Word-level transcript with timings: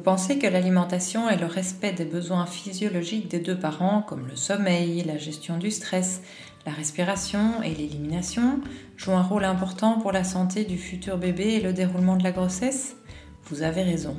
pensez 0.00 0.38
que 0.38 0.46
l'alimentation 0.46 1.30
et 1.30 1.36
le 1.36 1.46
respect 1.46 1.92
des 1.92 2.04
besoins 2.04 2.46
physiologiques 2.46 3.28
des 3.28 3.38
deux 3.38 3.58
parents, 3.58 4.02
comme 4.02 4.26
le 4.26 4.36
sommeil, 4.36 5.04
la 5.04 5.18
gestion 5.18 5.58
du 5.58 5.70
stress, 5.70 6.22
la 6.66 6.72
respiration 6.72 7.62
et 7.62 7.74
l'élimination, 7.74 8.60
jouent 8.96 9.12
un 9.12 9.22
rôle 9.22 9.44
important 9.44 10.00
pour 10.00 10.12
la 10.12 10.24
santé 10.24 10.64
du 10.64 10.78
futur 10.78 11.18
bébé 11.18 11.54
et 11.54 11.60
le 11.60 11.72
déroulement 11.72 12.16
de 12.16 12.24
la 12.24 12.32
grossesse? 12.32 12.96
Vous 13.44 13.62
avez 13.62 13.82
raison. 13.82 14.16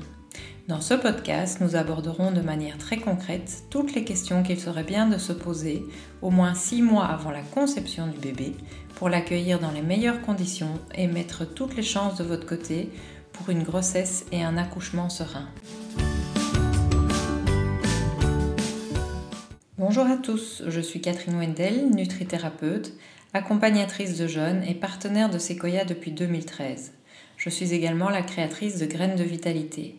Dans 0.68 0.82
ce 0.82 0.94
podcast, 0.94 1.60
nous 1.60 1.76
aborderons 1.76 2.32
de 2.32 2.42
manière 2.42 2.78
très 2.78 2.98
concrète 2.98 3.64
toutes 3.70 3.94
les 3.94 4.04
questions 4.04 4.44
qu'il 4.44 4.60
serait 4.60 4.84
bien 4.84 5.08
de 5.08 5.18
se 5.18 5.34
poser 5.34 5.84
au 6.22 6.30
moins 6.30 6.54
six 6.54 6.82
mois 6.82 7.06
avant 7.06 7.32
la 7.32 7.42
conception 7.42 8.08
du 8.08 8.18
bébé 8.20 8.56
pour 8.96 9.10
l'accueillir 9.10 9.60
dans 9.60 9.72
les 9.72 9.82
meilleures 9.82 10.22
conditions 10.22 10.80
et 10.96 11.08
mettre 11.08 11.46
toutes 11.46 11.76
les 11.76 11.84
chances 11.84 12.18
de 12.18 12.24
votre 12.24 12.46
côté 12.46 12.90
pour 13.34 13.50
une 13.50 13.64
grossesse 13.64 14.26
et 14.32 14.44
un 14.44 14.58
accouchement 14.58 15.10
serein. 15.10 15.48
Bonjour 19.78 20.06
à 20.06 20.18
tous, 20.18 20.64
je 20.68 20.80
suis 20.80 21.02
Catherine 21.02 21.40
Wendel, 21.40 21.90
nutrithérapeute, 21.90 22.94
accompagnatrice 23.34 24.18
de 24.18 24.28
jeunes 24.28 24.64
et 24.64 24.76
partenaire 24.76 25.30
de 25.30 25.40
Sequoia 25.40 25.86
depuis 25.86 26.12
2013. 26.12 26.94
Je 27.38 27.50
suis 27.50 27.74
également 27.74 28.10
la 28.10 28.22
créatrice 28.22 28.78
de 28.78 28.86
Graines 28.86 29.16
de 29.16 29.24
Vitalité. 29.24 29.96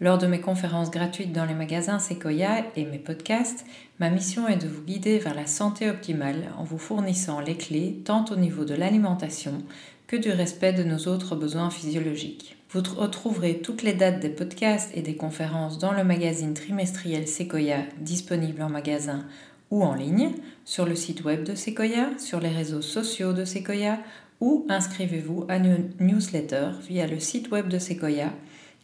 Lors 0.00 0.18
de 0.18 0.26
mes 0.26 0.40
conférences 0.40 0.90
gratuites 0.90 1.32
dans 1.32 1.44
les 1.44 1.54
magasins 1.54 1.98
Sequoia 1.98 2.64
et 2.74 2.86
mes 2.86 2.98
podcasts, 2.98 3.66
ma 3.98 4.10
mission 4.10 4.48
est 4.48 4.56
de 4.56 4.66
vous 4.66 4.82
guider 4.82 5.18
vers 5.18 5.34
la 5.34 5.46
santé 5.46 5.90
optimale 5.90 6.48
en 6.58 6.64
vous 6.64 6.78
fournissant 6.78 7.38
les 7.40 7.56
clés 7.56 8.00
tant 8.04 8.24
au 8.30 8.36
niveau 8.36 8.64
de 8.64 8.74
l'alimentation 8.74 9.62
que 10.06 10.16
du 10.16 10.30
respect 10.30 10.72
de 10.72 10.82
nos 10.82 11.06
autres 11.06 11.36
besoins 11.36 11.70
physiologiques. 11.70 12.59
Vous 12.72 12.82
retrouverez 12.96 13.58
toutes 13.58 13.82
les 13.82 13.94
dates 13.94 14.20
des 14.20 14.28
podcasts 14.28 14.96
et 14.96 15.02
des 15.02 15.16
conférences 15.16 15.78
dans 15.78 15.90
le 15.90 16.04
magazine 16.04 16.54
trimestriel 16.54 17.26
Sequoia 17.26 17.78
disponible 17.98 18.62
en 18.62 18.68
magasin 18.68 19.24
ou 19.72 19.82
en 19.82 19.94
ligne, 19.94 20.30
sur 20.64 20.86
le 20.86 20.94
site 20.94 21.24
web 21.24 21.42
de 21.42 21.56
Sequoia, 21.56 22.16
sur 22.16 22.38
les 22.38 22.50
réseaux 22.50 22.80
sociaux 22.80 23.32
de 23.32 23.44
Sequoia 23.44 23.98
ou 24.40 24.66
inscrivez-vous 24.68 25.46
à 25.48 25.56
une 25.56 25.90
newsletter 25.98 26.68
via 26.86 27.08
le 27.08 27.18
site 27.18 27.50
web 27.50 27.66
de 27.66 27.80
Sequoia 27.80 28.32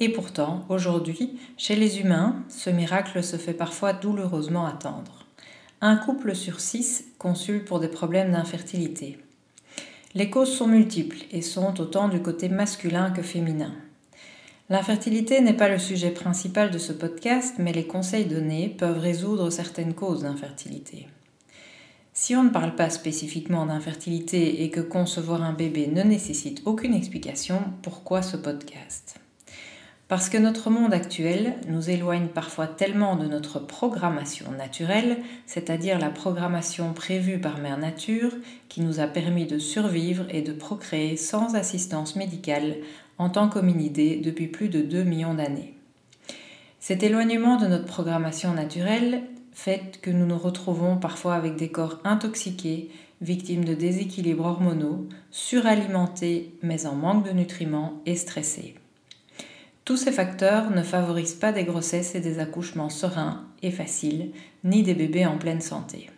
Et 0.00 0.08
pourtant, 0.08 0.64
aujourd'hui, 0.68 1.38
chez 1.56 1.76
les 1.76 2.00
humains, 2.00 2.42
ce 2.48 2.70
miracle 2.70 3.22
se 3.22 3.36
fait 3.36 3.54
parfois 3.54 3.92
douloureusement 3.92 4.66
attendre. 4.66 5.26
Un 5.80 5.96
couple 5.96 6.34
sur 6.34 6.60
six 6.60 7.04
consulte 7.18 7.64
pour 7.66 7.80
des 7.80 7.88
problèmes 7.88 8.32
d'infertilité. 8.32 9.18
Les 10.14 10.28
causes 10.28 10.52
sont 10.52 10.66
multiples 10.66 11.24
et 11.30 11.40
sont 11.40 11.80
autant 11.80 12.08
du 12.08 12.20
côté 12.20 12.50
masculin 12.50 13.10
que 13.10 13.22
féminin. 13.22 13.72
L'infertilité 14.68 15.40
n'est 15.40 15.56
pas 15.56 15.68
le 15.68 15.78
sujet 15.78 16.10
principal 16.10 16.70
de 16.70 16.78
ce 16.78 16.92
podcast, 16.92 17.54
mais 17.58 17.72
les 17.72 17.86
conseils 17.86 18.26
donnés 18.26 18.68
peuvent 18.68 18.98
résoudre 18.98 19.48
certaines 19.50 19.94
causes 19.94 20.22
d'infertilité. 20.22 21.08
Si 22.12 22.36
on 22.36 22.44
ne 22.44 22.50
parle 22.50 22.74
pas 22.74 22.90
spécifiquement 22.90 23.64
d'infertilité 23.64 24.62
et 24.64 24.70
que 24.70 24.80
concevoir 24.80 25.42
un 25.42 25.54
bébé 25.54 25.86
ne 25.86 26.02
nécessite 26.02 26.60
aucune 26.66 26.94
explication, 26.94 27.62
pourquoi 27.80 28.20
ce 28.20 28.36
podcast? 28.36 29.21
Parce 30.12 30.28
que 30.28 30.36
notre 30.36 30.68
monde 30.68 30.92
actuel 30.92 31.54
nous 31.68 31.88
éloigne 31.88 32.26
parfois 32.26 32.66
tellement 32.66 33.16
de 33.16 33.26
notre 33.26 33.58
programmation 33.58 34.50
naturelle, 34.50 35.16
c'est-à-dire 35.46 35.98
la 35.98 36.10
programmation 36.10 36.92
prévue 36.92 37.40
par 37.40 37.56
Mère 37.56 37.78
Nature, 37.78 38.30
qui 38.68 38.82
nous 38.82 39.00
a 39.00 39.06
permis 39.06 39.46
de 39.46 39.58
survivre 39.58 40.26
et 40.28 40.42
de 40.42 40.52
procréer 40.52 41.16
sans 41.16 41.54
assistance 41.54 42.14
médicale 42.14 42.76
en 43.16 43.30
tant 43.30 43.48
qu'hominidés 43.48 44.20
depuis 44.22 44.48
plus 44.48 44.68
de 44.68 44.82
2 44.82 45.02
millions 45.02 45.32
d'années. 45.32 45.72
Cet 46.78 47.02
éloignement 47.02 47.56
de 47.56 47.66
notre 47.66 47.86
programmation 47.86 48.52
naturelle 48.52 49.22
fait 49.54 49.98
que 50.02 50.10
nous 50.10 50.26
nous 50.26 50.36
retrouvons 50.36 50.98
parfois 50.98 51.36
avec 51.36 51.56
des 51.56 51.70
corps 51.70 52.00
intoxiqués, 52.04 52.90
victimes 53.22 53.64
de 53.64 53.72
déséquilibres 53.72 54.44
hormonaux, 54.44 55.06
suralimentés 55.30 56.52
mais 56.60 56.84
en 56.84 56.96
manque 56.96 57.24
de 57.24 57.32
nutriments 57.32 58.02
et 58.04 58.14
stressés. 58.14 58.74
Tous 59.84 59.96
ces 59.96 60.12
facteurs 60.12 60.70
ne 60.70 60.82
favorisent 60.82 61.34
pas 61.34 61.50
des 61.50 61.64
grossesses 61.64 62.14
et 62.14 62.20
des 62.20 62.38
accouchements 62.38 62.90
sereins 62.90 63.44
et 63.62 63.72
faciles, 63.72 64.30
ni 64.62 64.82
des 64.82 64.94
bébés 64.94 65.26
en 65.26 65.38
pleine 65.38 65.60
santé. 65.60 66.08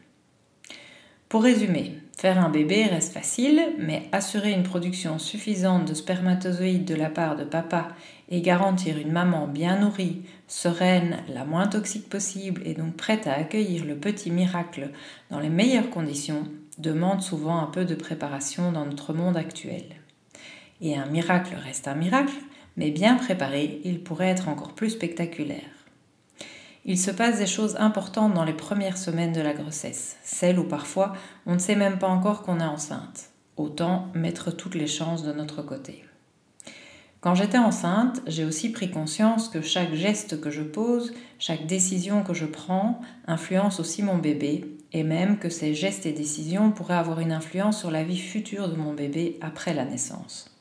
Pour 1.31 1.43
résumer, 1.43 1.99
faire 2.17 2.39
un 2.39 2.51
bébé 2.51 2.85
reste 2.85 3.15
facile, 3.15 3.61
mais 3.79 4.09
assurer 4.13 4.53
une 4.53 4.63
production 4.63 5.19
suffisante 5.19 5.89
de 5.89 5.95
spermatozoïdes 5.95 6.85
de 6.85 6.95
la 6.95 7.09
part 7.09 7.37
de 7.37 7.45
papa 7.45 7.89
et 8.29 8.43
garantir 8.43 8.99
une 8.99 9.11
maman 9.11 9.49
bien 9.49 9.79
nourrie, 9.79 10.23
sereine, 10.47 11.17
la 11.33 11.45
moins 11.45 11.67
toxique 11.67 12.09
possible 12.09 12.63
et 12.67 12.75
donc 12.75 12.97
prête 12.97 13.27
à 13.27 13.33
accueillir 13.33 13.85
le 13.85 13.97
petit 13.97 14.31
miracle 14.31 14.91
dans 15.31 15.41
les 15.41 15.49
meilleures 15.49 15.91
conditions 15.91 16.45
demande 16.79 17.23
souvent 17.23 17.59
un 17.59 17.67
peu 17.67 17.85
de 17.85 17.95
préparation 17.95 18.73
dans 18.73 18.85
notre 18.85 19.13
monde 19.13 19.37
actuel. 19.37 19.85
Et 20.81 20.97
un 20.97 21.07
miracle 21.07 21.55
reste 21.65 21.89
un 21.89 21.95
miracle, 21.95 22.35
mais 22.77 22.91
bien 22.91 23.17
préparé, 23.17 23.81
il 23.85 24.03
pourrait 24.03 24.29
être 24.29 24.49
encore 24.49 24.75
plus 24.75 24.91
spectaculaire. 24.91 25.71
Il 26.85 26.99
se 26.99 27.11
passe 27.11 27.39
des 27.39 27.47
choses 27.47 27.77
importantes 27.77 28.35
dans 28.35 28.45
les 28.45 28.53
premières 28.53 28.99
semaines 28.99 29.33
de 29.33 29.41
la 29.41 29.55
grossesse, 29.55 30.17
celles 30.23 30.59
où 30.59 30.65
parfois 30.65 31.15
on 31.47 31.55
ne 31.55 31.59
sait 31.59 31.77
même 31.77 31.99
pas 31.99 32.09
encore 32.09 32.43
qu'on 32.43 32.61
est 32.61 32.65
enceinte. 32.65 33.31
Autant 33.57 34.09
mettre 34.15 34.51
toutes 34.51 34.75
les 34.75 34.87
chances 34.87 35.23
de 35.23 35.33
notre 35.33 35.63
côté. 35.63 36.05
Quand 37.21 37.35
j'étais 37.35 37.57
enceinte, 37.57 38.21
j'ai 38.27 38.45
aussi 38.45 38.71
pris 38.71 38.91
conscience 38.91 39.49
que 39.49 39.63
chaque 39.63 39.95
geste 39.95 40.43
que 40.43 40.51
je 40.51 40.61
pose, 40.61 41.15
chaque 41.39 41.67
décision 41.67 42.23
que 42.23 42.35
je 42.35 42.45
prends, 42.45 43.01
influence 43.27 43.81
aussi 43.81 44.03
mon 44.03 44.19
bébé, 44.19 44.77
et 44.93 45.05
même 45.05 45.39
que 45.39 45.49
ces 45.49 45.75
gestes 45.75 46.05
et 46.05 46.13
décisions 46.13 46.71
pourraient 46.71 46.95
avoir 46.95 47.21
une 47.21 47.33
influence 47.33 47.79
sur 47.79 47.91
la 47.91 48.05
vie 48.05 48.19
future 48.19 48.69
de 48.69 48.77
mon 48.77 48.93
bébé 48.93 49.39
après 49.41 49.73
la 49.73 49.87
naissance. 49.87 50.54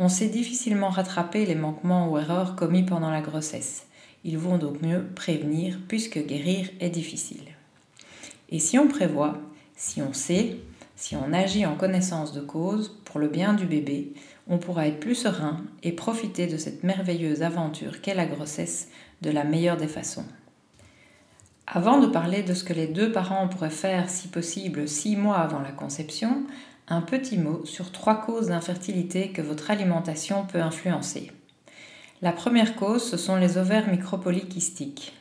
On 0.00 0.08
sait 0.08 0.28
difficilement 0.28 0.90
rattraper 0.90 1.44
les 1.44 1.56
manquements 1.56 2.08
ou 2.08 2.18
erreurs 2.18 2.54
commis 2.54 2.84
pendant 2.84 3.10
la 3.10 3.20
grossesse. 3.20 3.88
Il 4.22 4.38
vaut 4.38 4.56
donc 4.56 4.80
mieux 4.80 5.04
prévenir 5.16 5.80
puisque 5.88 6.24
guérir 6.24 6.68
est 6.78 6.88
difficile. 6.88 7.42
Et 8.48 8.60
si 8.60 8.78
on 8.78 8.86
prévoit, 8.86 9.38
si 9.76 10.00
on 10.00 10.12
sait, 10.12 10.60
si 10.94 11.16
on 11.16 11.32
agit 11.32 11.66
en 11.66 11.74
connaissance 11.74 12.32
de 12.32 12.40
cause 12.40 12.96
pour 13.04 13.18
le 13.18 13.26
bien 13.26 13.54
du 13.54 13.66
bébé, 13.66 14.12
on 14.48 14.58
pourra 14.58 14.86
être 14.86 15.00
plus 15.00 15.16
serein 15.16 15.64
et 15.82 15.90
profiter 15.90 16.46
de 16.46 16.56
cette 16.56 16.84
merveilleuse 16.84 17.42
aventure 17.42 18.00
qu'est 18.00 18.14
la 18.14 18.26
grossesse 18.26 18.88
de 19.20 19.30
la 19.30 19.42
meilleure 19.42 19.76
des 19.76 19.88
façons. 19.88 20.24
Avant 21.66 21.98
de 21.98 22.06
parler 22.06 22.44
de 22.44 22.54
ce 22.54 22.64
que 22.64 22.72
les 22.72 22.86
deux 22.86 23.10
parents 23.10 23.48
pourraient 23.48 23.68
faire 23.68 24.08
si 24.08 24.28
possible 24.28 24.88
six 24.88 25.16
mois 25.16 25.38
avant 25.38 25.58
la 25.58 25.72
conception, 25.72 26.44
un 26.90 27.00
petit 27.02 27.38
mot 27.38 27.64
sur 27.64 27.92
trois 27.92 28.20
causes 28.20 28.48
d'infertilité 28.48 29.30
que 29.30 29.42
votre 29.42 29.70
alimentation 29.70 30.46
peut 30.46 30.60
influencer. 30.60 31.30
La 32.22 32.32
première 32.32 32.76
cause, 32.76 33.02
ce 33.02 33.16
sont 33.16 33.36
les 33.36 33.58
ovaires 33.58 33.88
micropolykystiques. 33.88 35.12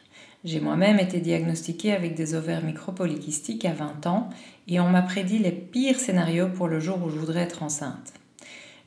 J'ai 0.44 0.60
moi-même 0.60 1.00
été 1.00 1.20
diagnostiquée 1.20 1.94
avec 1.94 2.16
des 2.16 2.34
ovaires 2.34 2.64
micropolykystiques 2.64 3.66
à 3.66 3.74
20 3.74 4.08
ans 4.08 4.30
et 4.68 4.80
on 4.80 4.90
m'a 4.90 5.02
prédit 5.02 5.40
les 5.40 5.52
pires 5.52 6.00
scénarios 6.00 6.48
pour 6.48 6.68
le 6.68 6.80
jour 6.80 7.04
où 7.04 7.10
je 7.10 7.18
voudrais 7.18 7.42
être 7.42 7.64
enceinte. 7.64 8.14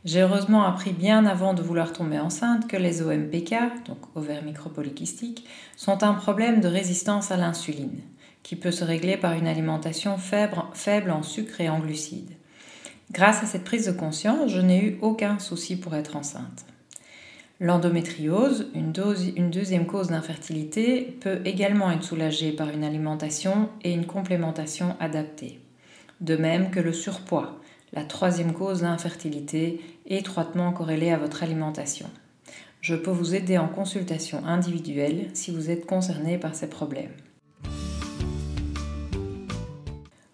J'ai 0.07 0.23
heureusement 0.23 0.65
appris 0.65 0.93
bien 0.93 1.27
avant 1.27 1.53
de 1.53 1.63
vouloir 1.63 1.93
tomber 1.93 2.19
enceinte 2.19 2.67
que 2.67 2.79
les 2.79 3.03
OMPK, 3.03 3.85
donc 3.87 3.99
ovaires 4.15 4.43
micropolykystiques, 4.43 5.47
sont 5.77 6.03
un 6.03 6.15
problème 6.15 6.63
de 6.63 6.69
résistance 6.69 7.31
à 7.31 7.37
l'insuline, 7.37 8.01
qui 8.43 8.57
peut 8.57 8.71
se 8.71 8.85
régler 8.85 9.19
par 9.19 9.35
une 9.35 9.47
alimentation 9.47 10.17
faible 10.17 11.11
en 11.11 11.23
sucre 11.23 11.61
et 11.61 11.69
en 11.69 11.81
glucides. 11.81 12.40
Grâce 13.13 13.43
à 13.43 13.47
cette 13.47 13.65
prise 13.65 13.87
de 13.87 13.93
conscience, 13.93 14.53
je 14.53 14.61
n'ai 14.61 14.85
eu 14.85 14.99
aucun 15.03 15.41
souci 15.41 15.77
pour 15.77 15.97
être 15.97 16.17
enceinte. 16.17 16.65
L'endométriose, 17.59 18.71
une, 18.73 18.93
deuxième 18.93 19.87
cause 19.87 20.09
d'infertilité, 20.09 21.19
peut 21.21 21.41
également 21.45 21.91
être 21.91 22.05
soulagée 22.05 22.53
par 22.53 22.71
une 22.71 22.85
alimentation 22.85 23.69
et 23.83 23.93
une 23.93 24.07
complémentation 24.07 24.97
adaptée. 25.01 25.61
De 26.21 26.37
même 26.37 26.71
que 26.71 26.79
le 26.79 26.93
surpoids, 26.93 27.61
la 27.93 28.05
troisième 28.05 28.53
cause 28.53 28.83
d'infertilité 28.83 29.81
étroitement 30.07 30.73
corrélée 30.73 31.11
à 31.11 31.19
votre 31.19 31.43
alimentation. 31.43 32.09
Je 32.81 32.95
peux 32.95 33.11
vous 33.11 33.35
aider 33.35 33.59
en 33.59 33.69
consultation 33.69 34.47
individuelle 34.47 35.31
si 35.35 35.51
vous 35.51 35.69
êtes 35.69 35.85
concerné 35.85 36.39
par 36.39 36.55
ces 36.55 36.71
problèmes. 36.71 37.13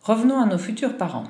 Revenons 0.03 0.39
à 0.39 0.47
nos 0.47 0.59
futurs 0.59 0.97
parents. 0.97 1.27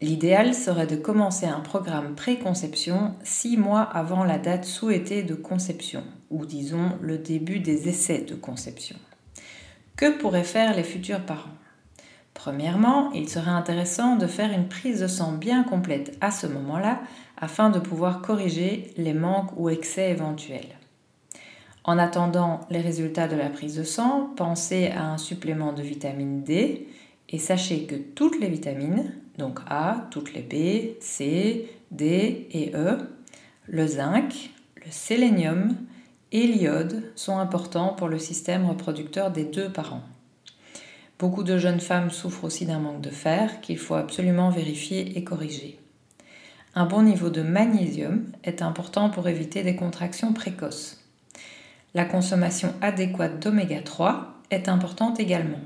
L'idéal 0.00 0.54
serait 0.54 0.86
de 0.86 0.94
commencer 0.94 1.46
un 1.46 1.58
programme 1.58 2.14
préconception 2.14 3.14
six 3.24 3.56
mois 3.56 3.82
avant 3.82 4.22
la 4.22 4.38
date 4.38 4.64
souhaitée 4.64 5.24
de 5.24 5.34
conception, 5.34 6.04
ou 6.30 6.46
disons 6.46 6.92
le 7.00 7.18
début 7.18 7.58
des 7.58 7.88
essais 7.88 8.20
de 8.20 8.36
conception. 8.36 8.96
Que 9.96 10.16
pourraient 10.16 10.44
faire 10.44 10.76
les 10.76 10.84
futurs 10.84 11.26
parents? 11.26 11.50
Premièrement, 12.32 13.10
il 13.10 13.28
serait 13.28 13.50
intéressant 13.50 14.14
de 14.14 14.28
faire 14.28 14.52
une 14.52 14.68
prise 14.68 15.00
de 15.00 15.08
sang 15.08 15.32
bien 15.32 15.64
complète 15.64 16.16
à 16.20 16.30
ce 16.30 16.46
moment-là 16.46 17.00
afin 17.36 17.68
de 17.68 17.80
pouvoir 17.80 18.22
corriger 18.22 18.92
les 18.96 19.14
manques 19.14 19.50
ou 19.56 19.68
excès 19.68 20.12
éventuels. 20.12 20.78
En 21.82 21.98
attendant 21.98 22.60
les 22.70 22.80
résultats 22.80 23.26
de 23.26 23.34
la 23.34 23.50
prise 23.50 23.74
de 23.74 23.82
sang, 23.82 24.30
pensez 24.36 24.92
à 24.92 25.10
un 25.10 25.18
supplément 25.18 25.72
de 25.72 25.82
vitamine 25.82 26.44
D 26.44 26.86
et 27.28 27.38
sachez 27.38 27.86
que 27.86 27.96
toutes 27.96 28.38
les 28.38 28.48
vitamines, 28.48 29.12
donc 29.38 29.60
A, 29.68 30.08
toutes 30.10 30.34
les 30.34 30.42
B, 30.42 31.00
C, 31.00 31.70
D 31.90 32.48
et 32.50 32.72
E, 32.74 32.98
le 33.66 33.86
zinc, 33.86 34.50
le 34.84 34.90
sélénium 34.90 35.76
et 36.32 36.46
l'iode 36.46 37.04
sont 37.14 37.38
importants 37.38 37.94
pour 37.94 38.08
le 38.08 38.18
système 38.18 38.66
reproducteur 38.66 39.30
des 39.30 39.44
deux 39.44 39.70
parents. 39.70 40.02
Beaucoup 41.18 41.42
de 41.42 41.58
jeunes 41.58 41.80
femmes 41.80 42.10
souffrent 42.10 42.44
aussi 42.44 42.66
d'un 42.66 42.78
manque 42.78 43.00
de 43.00 43.10
fer 43.10 43.60
qu'il 43.60 43.78
faut 43.78 43.94
absolument 43.94 44.50
vérifier 44.50 45.16
et 45.18 45.24
corriger. 45.24 45.78
Un 46.74 46.86
bon 46.86 47.02
niveau 47.02 47.30
de 47.30 47.42
magnésium 47.42 48.26
est 48.44 48.62
important 48.62 49.10
pour 49.10 49.26
éviter 49.26 49.62
des 49.62 49.74
contractions 49.74 50.32
précoces. 50.32 51.02
La 51.94 52.04
consommation 52.04 52.72
adéquate 52.82 53.42
d'oméga 53.42 53.80
3 53.80 54.34
est 54.50 54.68
importante 54.68 55.18
également. 55.18 55.60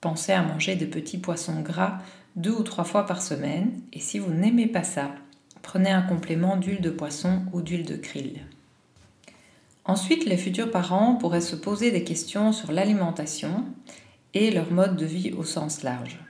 Pensez 0.00 0.32
à 0.32 0.42
manger 0.42 0.76
des 0.76 0.86
petits 0.86 1.18
poissons 1.18 1.60
gras 1.60 1.98
deux 2.38 2.52
ou 2.52 2.62
trois 2.62 2.84
fois 2.84 3.04
par 3.04 3.20
semaine 3.20 3.72
et 3.92 3.98
si 3.98 4.20
vous 4.20 4.32
n'aimez 4.32 4.68
pas 4.68 4.84
ça, 4.84 5.10
prenez 5.60 5.90
un 5.90 6.02
complément 6.02 6.56
d'huile 6.56 6.80
de 6.80 6.90
poisson 6.90 7.42
ou 7.52 7.62
d'huile 7.62 7.84
de 7.84 7.96
krill. 7.96 8.40
Ensuite, 9.84 10.24
les 10.24 10.36
futurs 10.36 10.70
parents 10.70 11.16
pourraient 11.16 11.40
se 11.40 11.56
poser 11.56 11.90
des 11.90 12.04
questions 12.04 12.52
sur 12.52 12.70
l'alimentation 12.70 13.64
et 14.34 14.52
leur 14.52 14.70
mode 14.70 14.96
de 14.96 15.04
vie 15.04 15.32
au 15.32 15.42
sens 15.42 15.82
large. 15.82 16.20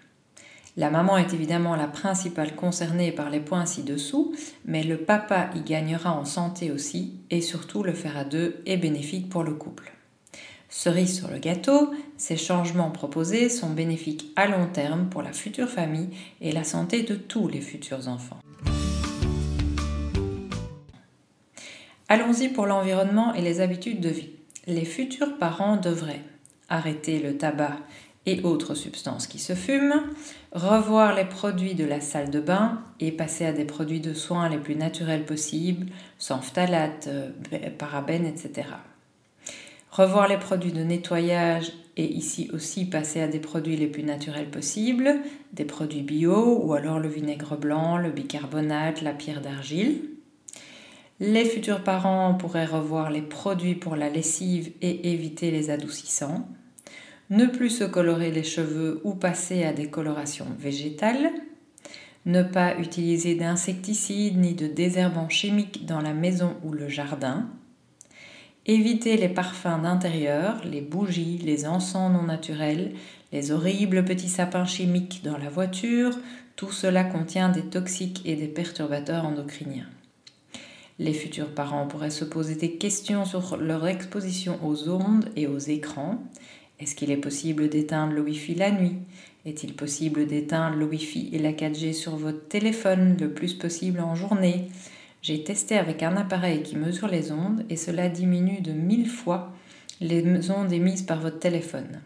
La 0.78 0.90
maman 0.90 1.18
est 1.18 1.34
évidemment 1.34 1.76
la 1.76 1.88
principale 1.88 2.56
concernée 2.56 3.12
par 3.12 3.28
les 3.28 3.40
points 3.40 3.66
ci-dessous, 3.66 4.34
mais 4.64 4.84
le 4.84 4.96
papa 4.96 5.50
y 5.56 5.60
gagnera 5.60 6.12
en 6.12 6.24
santé 6.24 6.70
aussi, 6.70 7.20
et 7.30 7.42
surtout 7.42 7.82
le 7.82 7.92
faire 7.92 8.16
à 8.16 8.24
deux 8.24 8.62
est 8.64 8.76
bénéfique 8.78 9.28
pour 9.28 9.42
le 9.42 9.54
couple. 9.54 9.97
Cerise 10.68 11.16
sur 11.16 11.30
le 11.30 11.38
gâteau, 11.38 11.92
ces 12.18 12.36
changements 12.36 12.90
proposés 12.90 13.48
sont 13.48 13.70
bénéfiques 13.70 14.32
à 14.36 14.46
long 14.46 14.66
terme 14.66 15.08
pour 15.08 15.22
la 15.22 15.32
future 15.32 15.68
famille 15.68 16.10
et 16.42 16.52
la 16.52 16.62
santé 16.62 17.02
de 17.02 17.14
tous 17.14 17.48
les 17.48 17.62
futurs 17.62 18.06
enfants. 18.08 18.38
Allons-y 22.08 22.48
pour 22.48 22.66
l'environnement 22.66 23.34
et 23.34 23.40
les 23.40 23.60
habitudes 23.60 24.00
de 24.00 24.10
vie. 24.10 24.30
Les 24.66 24.84
futurs 24.84 25.38
parents 25.38 25.76
devraient 25.76 26.22
arrêter 26.68 27.18
le 27.18 27.38
tabac 27.38 27.76
et 28.26 28.42
autres 28.42 28.74
substances 28.74 29.26
qui 29.26 29.38
se 29.38 29.54
fument, 29.54 30.02
revoir 30.52 31.14
les 31.14 31.24
produits 31.24 31.74
de 31.74 31.84
la 31.84 32.00
salle 32.02 32.28
de 32.28 32.40
bain 32.40 32.82
et 33.00 33.10
passer 33.10 33.46
à 33.46 33.52
des 33.52 33.64
produits 33.64 34.00
de 34.00 34.12
soins 34.12 34.50
les 34.50 34.58
plus 34.58 34.76
naturels 34.76 35.24
possibles, 35.24 35.86
sans 36.18 36.40
phtalates, 36.40 37.08
euh, 37.08 37.30
parabènes, 37.78 38.26
etc. 38.26 38.68
Revoir 39.98 40.28
les 40.28 40.36
produits 40.36 40.70
de 40.70 40.84
nettoyage 40.84 41.72
et 41.96 42.04
ici 42.04 42.48
aussi 42.52 42.84
passer 42.84 43.20
à 43.20 43.26
des 43.26 43.40
produits 43.40 43.76
les 43.76 43.88
plus 43.88 44.04
naturels 44.04 44.48
possibles, 44.48 45.12
des 45.54 45.64
produits 45.64 46.02
bio 46.02 46.56
ou 46.62 46.72
alors 46.72 47.00
le 47.00 47.08
vinaigre 47.08 47.56
blanc, 47.56 47.96
le 47.96 48.12
bicarbonate, 48.12 49.02
la 49.02 49.12
pierre 49.12 49.40
d'argile. 49.40 50.02
Les 51.18 51.44
futurs 51.44 51.82
parents 51.82 52.34
pourraient 52.34 52.64
revoir 52.64 53.10
les 53.10 53.22
produits 53.22 53.74
pour 53.74 53.96
la 53.96 54.08
lessive 54.08 54.70
et 54.82 55.10
éviter 55.12 55.50
les 55.50 55.68
adoucissants. 55.68 56.46
Ne 57.30 57.46
plus 57.46 57.70
se 57.70 57.82
colorer 57.82 58.30
les 58.30 58.44
cheveux 58.44 59.00
ou 59.02 59.14
passer 59.16 59.64
à 59.64 59.72
des 59.72 59.90
colorations 59.90 60.46
végétales, 60.60 61.32
ne 62.24 62.44
pas 62.44 62.78
utiliser 62.78 63.34
d'insecticides 63.34 64.38
ni 64.38 64.54
de 64.54 64.68
désherbants 64.68 65.28
chimiques 65.28 65.86
dans 65.86 66.00
la 66.00 66.14
maison 66.14 66.54
ou 66.62 66.70
le 66.70 66.88
jardin, 66.88 67.48
éviter 68.68 69.16
les 69.16 69.30
parfums 69.30 69.82
d'intérieur, 69.82 70.60
les 70.64 70.82
bougies, 70.82 71.38
les 71.38 71.66
encens 71.66 72.12
non 72.12 72.22
naturels, 72.22 72.92
les 73.32 73.50
horribles 73.50 74.04
petits 74.04 74.28
sapins 74.28 74.66
chimiques 74.66 75.22
dans 75.24 75.38
la 75.38 75.48
voiture, 75.48 76.16
tout 76.54 76.70
cela 76.70 77.02
contient 77.02 77.48
des 77.48 77.62
toxiques 77.62 78.22
et 78.26 78.36
des 78.36 78.46
perturbateurs 78.46 79.24
endocriniens. 79.24 79.88
Les 80.98 81.14
futurs 81.14 81.54
parents 81.54 81.86
pourraient 81.86 82.10
se 82.10 82.24
poser 82.24 82.56
des 82.56 82.72
questions 82.72 83.24
sur 83.24 83.56
leur 83.56 83.86
exposition 83.86 84.58
aux 84.64 84.88
ondes 84.88 85.30
et 85.36 85.46
aux 85.46 85.58
écrans. 85.58 86.22
Est-ce 86.80 86.94
qu'il 86.94 87.10
est 87.10 87.16
possible 87.16 87.68
d'éteindre 87.68 88.12
le 88.12 88.22
Wi-Fi 88.22 88.54
la 88.54 88.70
nuit? 88.70 88.96
Est-il 89.46 89.74
possible 89.74 90.26
d'éteindre 90.26 90.76
le 90.76 90.84
Wi-Fi 90.84 91.30
et 91.32 91.38
la 91.38 91.52
4G 91.52 91.92
sur 91.92 92.16
votre 92.16 92.48
téléphone 92.48 93.16
le 93.18 93.30
plus 93.30 93.54
possible 93.54 94.00
en 94.00 94.14
journée? 94.14 94.68
J'ai 95.22 95.42
testé 95.42 95.76
avec 95.76 96.02
un 96.02 96.16
appareil 96.16 96.62
qui 96.62 96.76
mesure 96.76 97.08
les 97.08 97.32
ondes 97.32 97.64
et 97.68 97.76
cela 97.76 98.08
diminue 98.08 98.60
de 98.60 98.72
1000 98.72 99.08
fois 99.08 99.52
les 100.00 100.50
ondes 100.50 100.72
émises 100.72 101.02
par 101.02 101.20
votre 101.20 101.40
téléphone. 101.40 102.00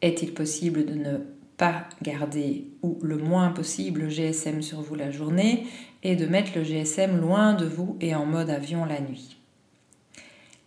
Est-il 0.00 0.34
possible 0.34 0.84
de 0.84 0.94
ne 0.94 1.18
pas 1.56 1.88
garder 2.02 2.66
ou 2.82 2.98
le 3.02 3.16
moins 3.16 3.50
possible 3.50 4.02
le 4.02 4.08
GSM 4.08 4.62
sur 4.62 4.82
vous 4.82 4.94
la 4.94 5.10
journée 5.10 5.66
et 6.02 6.16
de 6.16 6.26
mettre 6.26 6.52
le 6.56 6.62
GSM 6.62 7.20
loin 7.20 7.54
de 7.54 7.64
vous 7.64 7.96
et 8.00 8.14
en 8.14 8.26
mode 8.26 8.50
avion 8.50 8.84
la 8.84 9.00
nuit? 9.00 9.36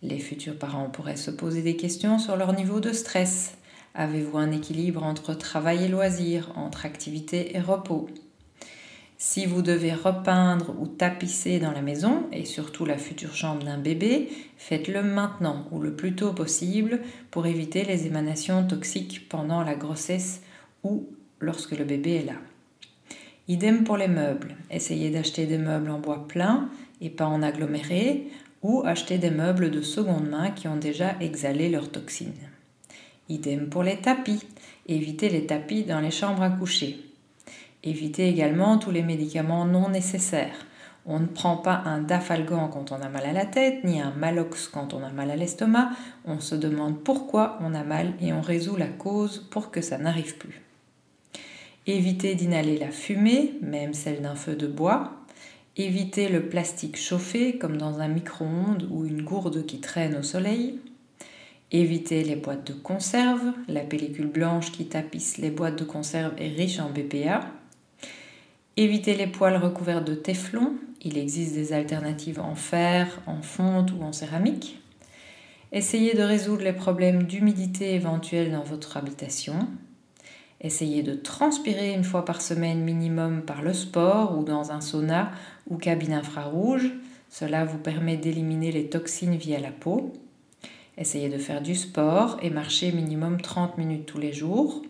Les 0.02 0.18
futurs 0.18 0.58
parents 0.58 0.90
pourraient 0.90 1.16
se 1.16 1.30
poser 1.30 1.62
des 1.62 1.76
questions 1.76 2.18
sur 2.18 2.36
leur 2.36 2.52
niveau 2.52 2.80
de 2.80 2.92
stress. 2.92 3.56
Avez-vous 3.94 4.38
un 4.38 4.52
équilibre 4.52 5.02
entre 5.02 5.34
travail 5.34 5.84
et 5.84 5.88
loisir, 5.88 6.52
entre 6.56 6.86
activité 6.86 7.56
et 7.56 7.60
repos? 7.60 8.08
Si 9.20 9.46
vous 9.46 9.62
devez 9.62 9.92
repeindre 9.92 10.72
ou 10.78 10.86
tapisser 10.86 11.58
dans 11.58 11.72
la 11.72 11.82
maison, 11.82 12.26
et 12.32 12.44
surtout 12.44 12.84
la 12.84 12.98
future 12.98 13.34
chambre 13.34 13.64
d'un 13.64 13.76
bébé, 13.76 14.28
faites-le 14.56 15.02
maintenant 15.02 15.66
ou 15.72 15.80
le 15.80 15.92
plus 15.92 16.14
tôt 16.14 16.32
possible 16.32 17.00
pour 17.32 17.46
éviter 17.48 17.82
les 17.82 18.06
émanations 18.06 18.64
toxiques 18.64 19.28
pendant 19.28 19.64
la 19.64 19.74
grossesse 19.74 20.40
ou 20.84 21.08
lorsque 21.40 21.76
le 21.76 21.84
bébé 21.84 22.14
est 22.14 22.26
là. 22.26 22.36
Idem 23.48 23.82
pour 23.82 23.96
les 23.96 24.06
meubles. 24.06 24.54
Essayez 24.70 25.10
d'acheter 25.10 25.46
des 25.46 25.58
meubles 25.58 25.90
en 25.90 25.98
bois 25.98 26.28
plein 26.28 26.70
et 27.00 27.10
pas 27.10 27.26
en 27.26 27.42
aggloméré 27.42 28.28
ou 28.62 28.84
acheter 28.84 29.18
des 29.18 29.30
meubles 29.30 29.72
de 29.72 29.82
seconde 29.82 30.28
main 30.28 30.52
qui 30.52 30.68
ont 30.68 30.76
déjà 30.76 31.16
exhalé 31.20 31.70
leurs 31.70 31.90
toxines. 31.90 32.34
Idem 33.28 33.68
pour 33.68 33.82
les 33.82 33.96
tapis. 33.96 34.44
Évitez 34.86 35.28
les 35.28 35.46
tapis 35.46 35.82
dans 35.82 36.00
les 36.00 36.12
chambres 36.12 36.42
à 36.42 36.50
coucher. 36.50 37.07
Évitez 37.84 38.28
également 38.28 38.78
tous 38.78 38.90
les 38.90 39.02
médicaments 39.02 39.64
non 39.64 39.88
nécessaires. 39.88 40.66
On 41.06 41.20
ne 41.20 41.26
prend 41.26 41.56
pas 41.56 41.82
un 41.86 42.02
dafalgan 42.02 42.68
quand 42.68 42.92
on 42.92 42.96
a 42.96 43.08
mal 43.08 43.24
à 43.24 43.32
la 43.32 43.46
tête, 43.46 43.82
ni 43.84 44.00
un 44.00 44.10
malox 44.10 44.68
quand 44.68 44.92
on 44.92 45.02
a 45.02 45.10
mal 45.10 45.30
à 45.30 45.36
l'estomac. 45.36 45.90
On 46.26 46.40
se 46.40 46.54
demande 46.54 47.02
pourquoi 47.02 47.58
on 47.62 47.74
a 47.74 47.84
mal 47.84 48.12
et 48.20 48.32
on 48.32 48.42
résout 48.42 48.76
la 48.76 48.88
cause 48.88 49.46
pour 49.50 49.70
que 49.70 49.80
ça 49.80 49.96
n'arrive 49.96 50.36
plus. 50.36 50.60
Évitez 51.86 52.34
d'inhaler 52.34 52.76
la 52.76 52.90
fumée, 52.90 53.54
même 53.62 53.94
celle 53.94 54.20
d'un 54.20 54.34
feu 54.34 54.54
de 54.54 54.66
bois. 54.66 55.12
Évitez 55.76 56.28
le 56.28 56.48
plastique 56.48 56.98
chauffé 56.98 57.56
comme 57.56 57.78
dans 57.78 58.00
un 58.00 58.08
micro-ondes 58.08 58.86
ou 58.90 59.06
une 59.06 59.22
gourde 59.22 59.64
qui 59.64 59.80
traîne 59.80 60.16
au 60.16 60.22
soleil. 60.22 60.78
Évitez 61.70 62.24
les 62.24 62.36
boîtes 62.36 62.66
de 62.66 62.72
conserve. 62.72 63.52
La 63.68 63.80
pellicule 63.80 64.26
blanche 64.26 64.72
qui 64.72 64.86
tapisse 64.86 65.38
les 65.38 65.50
boîtes 65.50 65.78
de 65.78 65.84
conserve 65.84 66.34
est 66.38 66.48
riche 66.48 66.80
en 66.80 66.90
BPA. 66.90 67.40
Évitez 68.80 69.16
les 69.16 69.26
poêles 69.26 69.56
recouvertes 69.56 70.06
de 70.06 70.14
téflon. 70.14 70.74
Il 71.02 71.18
existe 71.18 71.52
des 71.52 71.72
alternatives 71.72 72.38
en 72.38 72.54
fer, 72.54 73.20
en 73.26 73.42
fonte 73.42 73.90
ou 73.90 74.04
en 74.04 74.12
céramique. 74.12 74.80
Essayez 75.72 76.14
de 76.14 76.22
résoudre 76.22 76.62
les 76.62 76.72
problèmes 76.72 77.24
d'humidité 77.24 77.94
éventuels 77.94 78.52
dans 78.52 78.62
votre 78.62 78.96
habitation. 78.96 79.66
Essayez 80.60 81.02
de 81.02 81.14
transpirer 81.14 81.92
une 81.92 82.04
fois 82.04 82.24
par 82.24 82.40
semaine 82.40 82.84
minimum 82.84 83.42
par 83.42 83.62
le 83.62 83.74
sport 83.74 84.38
ou 84.38 84.44
dans 84.44 84.70
un 84.70 84.80
sauna 84.80 85.32
ou 85.68 85.76
cabine 85.76 86.12
infrarouge. 86.12 86.92
Cela 87.30 87.64
vous 87.64 87.78
permet 87.78 88.16
d'éliminer 88.16 88.70
les 88.70 88.88
toxines 88.88 89.34
via 89.34 89.58
la 89.58 89.72
peau. 89.72 90.12
Essayez 90.96 91.28
de 91.28 91.38
faire 91.38 91.62
du 91.62 91.74
sport 91.74 92.36
et 92.42 92.50
marcher 92.50 92.92
minimum 92.92 93.40
30 93.40 93.76
minutes 93.76 94.06
tous 94.06 94.18
les 94.18 94.32
jours. 94.32 94.82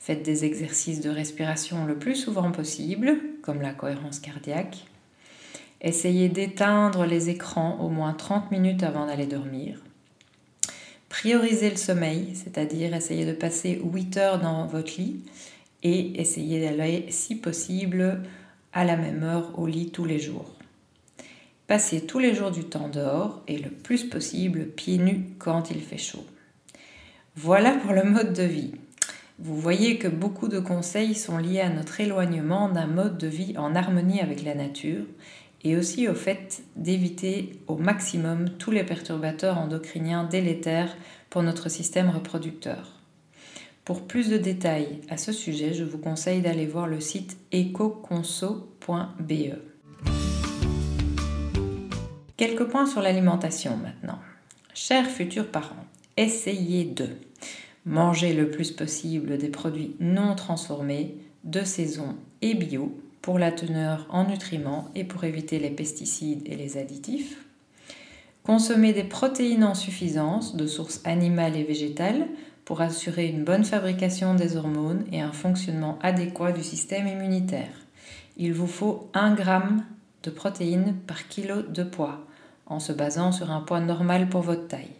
Faites 0.00 0.22
des 0.22 0.46
exercices 0.46 1.02
de 1.02 1.10
respiration 1.10 1.84
le 1.84 1.98
plus 1.98 2.16
souvent 2.16 2.50
possible, 2.52 3.18
comme 3.42 3.60
la 3.60 3.74
cohérence 3.74 4.18
cardiaque. 4.18 4.86
Essayez 5.82 6.30
d'éteindre 6.30 7.04
les 7.04 7.28
écrans 7.28 7.78
au 7.80 7.90
moins 7.90 8.14
30 8.14 8.50
minutes 8.50 8.82
avant 8.82 9.06
d'aller 9.06 9.26
dormir. 9.26 9.84
Priorisez 11.10 11.68
le 11.68 11.76
sommeil, 11.76 12.34
c'est-à-dire 12.34 12.94
essayez 12.94 13.26
de 13.26 13.34
passer 13.34 13.78
8 13.84 14.16
heures 14.16 14.40
dans 14.40 14.66
votre 14.66 14.96
lit 14.96 15.20
et 15.82 16.18
essayez 16.18 16.62
d'aller, 16.62 17.04
si 17.10 17.34
possible, 17.34 18.22
à 18.72 18.86
la 18.86 18.96
même 18.96 19.22
heure 19.22 19.58
au 19.58 19.66
lit 19.66 19.90
tous 19.90 20.06
les 20.06 20.18
jours. 20.18 20.56
Passez 21.66 22.06
tous 22.06 22.18
les 22.18 22.34
jours 22.34 22.50
du 22.50 22.64
temps 22.64 22.88
dehors 22.88 23.42
et 23.48 23.58
le 23.58 23.70
plus 23.70 24.04
possible 24.04 24.64
pieds 24.66 24.98
nus 24.98 25.26
quand 25.38 25.70
il 25.70 25.82
fait 25.82 25.98
chaud. 25.98 26.24
Voilà 27.36 27.72
pour 27.72 27.92
le 27.92 28.04
mode 28.04 28.32
de 28.32 28.44
vie. 28.44 28.72
Vous 29.42 29.56
voyez 29.56 29.96
que 29.96 30.06
beaucoup 30.06 30.48
de 30.48 30.58
conseils 30.58 31.14
sont 31.14 31.38
liés 31.38 31.60
à 31.60 31.70
notre 31.70 31.98
éloignement 31.98 32.68
d'un 32.68 32.86
mode 32.86 33.16
de 33.16 33.26
vie 33.26 33.56
en 33.56 33.74
harmonie 33.74 34.20
avec 34.20 34.44
la 34.44 34.54
nature 34.54 35.06
et 35.64 35.78
aussi 35.78 36.08
au 36.08 36.14
fait 36.14 36.62
d'éviter 36.76 37.52
au 37.66 37.76
maximum 37.76 38.50
tous 38.58 38.70
les 38.70 38.84
perturbateurs 38.84 39.56
endocriniens 39.56 40.24
délétères 40.24 40.94
pour 41.30 41.42
notre 41.42 41.70
système 41.70 42.10
reproducteur. 42.10 43.00
Pour 43.86 44.06
plus 44.06 44.28
de 44.28 44.36
détails 44.36 45.00
à 45.08 45.16
ce 45.16 45.32
sujet, 45.32 45.72
je 45.72 45.84
vous 45.84 45.96
conseille 45.96 46.42
d'aller 46.42 46.66
voir 46.66 46.86
le 46.86 47.00
site 47.00 47.38
ecoconso.be. 47.54 49.54
Quelques 52.36 52.64
points 52.64 52.86
sur 52.86 53.00
l'alimentation 53.00 53.78
maintenant. 53.78 54.18
Chers 54.74 55.06
futurs 55.06 55.50
parents, 55.50 55.86
essayez 56.18 56.84
de 56.84 57.08
manger 57.86 58.32
le 58.34 58.50
plus 58.50 58.70
possible 58.70 59.38
des 59.38 59.48
produits 59.48 59.96
non 60.00 60.34
transformés, 60.34 61.16
de 61.44 61.64
saison 61.64 62.16
et 62.42 62.54
bio 62.54 62.94
pour 63.22 63.38
la 63.38 63.52
teneur 63.52 64.06
en 64.10 64.24
nutriments 64.24 64.88
et 64.94 65.04
pour 65.04 65.24
éviter 65.24 65.58
les 65.58 65.70
pesticides 65.70 66.42
et 66.46 66.56
les 66.56 66.78
additifs. 66.78 67.44
Consommer 68.42 68.92
des 68.92 69.04
protéines 69.04 69.64
en 69.64 69.74
suffisance 69.74 70.56
de 70.56 70.66
sources 70.66 71.00
animales 71.04 71.56
et 71.56 71.64
végétales 71.64 72.26
pour 72.64 72.80
assurer 72.80 73.26
une 73.26 73.44
bonne 73.44 73.64
fabrication 73.64 74.34
des 74.34 74.56
hormones 74.56 75.04
et 75.12 75.20
un 75.20 75.32
fonctionnement 75.32 75.98
adéquat 76.02 76.52
du 76.52 76.62
système 76.62 77.06
immunitaire. 77.06 77.72
Il 78.36 78.54
vous 78.54 78.66
faut 78.66 79.10
1 79.14 79.36
g 79.36 79.44
de 80.22 80.30
protéines 80.30 80.94
par 81.06 81.28
kilo 81.28 81.62
de 81.62 81.82
poids, 81.82 82.26
en 82.66 82.78
se 82.80 82.92
basant 82.92 83.32
sur 83.32 83.50
un 83.50 83.60
poids 83.60 83.80
normal 83.80 84.28
pour 84.28 84.42
votre 84.42 84.68
taille. 84.68 84.99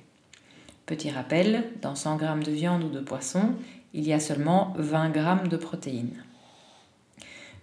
Petit 0.91 1.11
rappel, 1.11 1.63
dans 1.83 1.95
100 1.95 2.19
g 2.19 2.27
de 2.45 2.51
viande 2.51 2.83
ou 2.83 2.89
de 2.89 2.99
poisson, 2.99 3.55
il 3.95 4.09
y 4.09 4.13
a 4.13 4.19
seulement 4.19 4.75
20 4.77 5.15
g 5.15 5.49
de 5.49 5.57
protéines. 5.57 6.25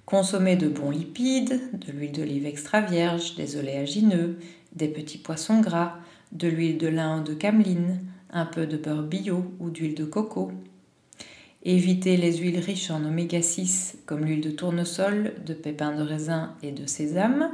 Consommez 0.05 0.55
de 0.55 0.69
bons 0.69 0.91
lipides, 0.91 1.59
de 1.73 1.91
l'huile 1.91 2.13
d'olive 2.13 2.45
extra 2.45 2.79
vierge, 2.79 3.35
des 3.35 3.57
oléagineux, 3.57 4.39
des 4.77 4.87
petits 4.87 5.17
poissons 5.17 5.59
gras, 5.59 5.97
de 6.31 6.47
l'huile 6.47 6.77
de 6.77 6.87
lin 6.87 7.19
ou 7.19 7.23
de 7.25 7.33
cameline, 7.33 7.99
un 8.31 8.45
peu 8.45 8.65
de 8.65 8.77
beurre 8.77 9.03
bio 9.03 9.43
ou 9.59 9.71
d'huile 9.71 9.95
de 9.95 10.05
coco. 10.05 10.53
Évitez 11.63 12.15
les 12.15 12.37
huiles 12.37 12.59
riches 12.59 12.91
en 12.91 13.03
oméga 13.03 13.41
6 13.41 13.97
comme 14.05 14.23
l'huile 14.23 14.39
de 14.39 14.51
tournesol, 14.51 15.33
de 15.45 15.53
pépins 15.53 15.93
de 15.93 16.01
raisin 16.01 16.55
et 16.63 16.71
de 16.71 16.85
sésame. 16.85 17.51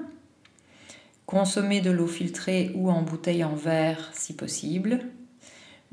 Consommez 1.25 1.81
de 1.81 1.89
l'eau 1.89 2.05
filtrée 2.05 2.71
ou 2.75 2.91
en 2.91 3.01
bouteille 3.01 3.43
en 3.43 3.55
verre 3.55 4.11
si 4.13 4.35
possible. 4.35 4.99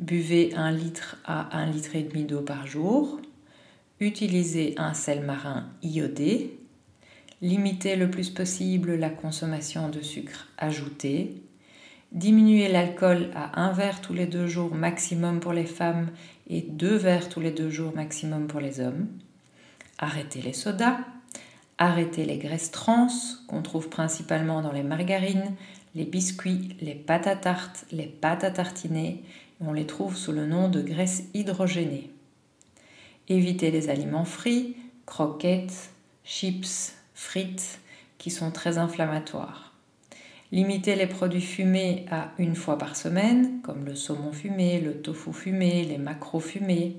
Buvez 0.00 0.54
1 0.56 0.72
litre 0.72 1.18
à 1.26 1.54
1 1.58 1.66
litre 1.66 1.94
et 1.94 2.02
demi 2.02 2.24
d'eau 2.24 2.40
par 2.40 2.66
jour. 2.66 3.20
Utilisez 4.00 4.72
un 4.78 4.94
sel 4.94 5.20
marin 5.20 5.68
iodé. 5.82 6.58
Limitez 7.42 7.96
le 7.96 8.10
plus 8.10 8.30
possible 8.30 8.94
la 8.94 9.10
consommation 9.10 9.90
de 9.90 10.00
sucre 10.00 10.48
ajouté. 10.56 11.42
Diminuez 12.12 12.68
l'alcool 12.68 13.28
à 13.34 13.60
un 13.60 13.72
verre 13.72 14.00
tous 14.00 14.14
les 14.14 14.24
deux 14.24 14.46
jours 14.46 14.74
maximum 14.74 15.38
pour 15.38 15.52
les 15.52 15.66
femmes 15.66 16.08
et 16.48 16.62
deux 16.62 16.96
verres 16.96 17.28
tous 17.28 17.40
les 17.40 17.52
deux 17.52 17.68
jours 17.68 17.94
maximum 17.94 18.46
pour 18.46 18.60
les 18.60 18.80
hommes. 18.80 19.06
Arrêtez 19.98 20.40
les 20.40 20.54
sodas. 20.54 20.96
Arrêtez 21.76 22.24
les 22.24 22.38
graisses 22.38 22.70
trans 22.70 23.08
qu'on 23.48 23.60
trouve 23.60 23.90
principalement 23.90 24.62
dans 24.62 24.72
les 24.72 24.82
margarines, 24.82 25.54
les 25.94 26.06
biscuits, 26.06 26.74
les 26.80 26.94
pâtes 26.94 27.26
à 27.26 27.36
tarte, 27.36 27.84
les 27.92 28.06
pâtes 28.06 28.44
à 28.44 28.50
tartiner. 28.50 29.22
On 29.60 29.72
les 29.72 29.86
trouve 29.86 30.16
sous 30.16 30.32
le 30.32 30.46
nom 30.46 30.68
de 30.68 30.80
graisses 30.80 31.24
hydrogénées. 31.34 32.10
Évitez 33.28 33.70
les 33.70 33.90
aliments 33.90 34.24
frits, 34.24 34.76
croquettes, 35.04 35.90
chips, 36.24 36.94
frites, 37.14 37.80
qui 38.16 38.30
sont 38.30 38.50
très 38.50 38.78
inflammatoires. 38.78 39.74
Limitez 40.52 40.96
les 40.96 41.06
produits 41.06 41.40
fumés 41.40 42.06
à 42.10 42.32
une 42.38 42.56
fois 42.56 42.76
par 42.78 42.96
semaine, 42.96 43.60
comme 43.62 43.84
le 43.84 43.94
saumon 43.94 44.32
fumé, 44.32 44.80
le 44.80 45.00
tofu 45.00 45.32
fumé, 45.32 45.84
les 45.84 45.98
macros 45.98 46.40
fumés. 46.40 46.96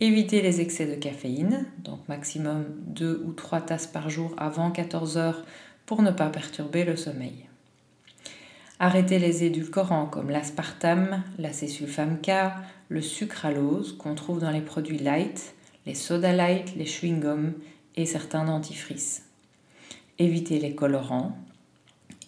Évitez 0.00 0.42
les 0.42 0.60
excès 0.60 0.86
de 0.86 0.94
caféine, 0.94 1.66
donc 1.78 2.00
maximum 2.08 2.64
2 2.86 3.22
ou 3.26 3.32
3 3.32 3.60
tasses 3.60 3.86
par 3.86 4.10
jour 4.10 4.34
avant 4.38 4.70
14 4.70 5.18
heures 5.18 5.44
pour 5.86 6.02
ne 6.02 6.10
pas 6.10 6.30
perturber 6.30 6.84
le 6.84 6.96
sommeil. 6.96 7.48
Arrêtez 8.80 9.20
les 9.20 9.44
édulcorants 9.44 10.06
comme 10.06 10.30
l'aspartame, 10.30 11.22
l'acésulfame 11.38 12.20
K, 12.20 12.30
le 12.88 13.00
sucralose 13.00 13.96
qu'on 13.96 14.16
trouve 14.16 14.40
dans 14.40 14.50
les 14.50 14.60
produits 14.60 14.98
light, 14.98 15.54
les 15.86 15.94
soda 15.94 16.32
light, 16.32 16.74
les 16.76 16.84
chewing-gums 16.84 17.52
et 17.94 18.04
certains 18.04 18.44
dentifrices. 18.44 19.26
Évitez 20.18 20.58
les 20.58 20.74
colorants. 20.74 21.38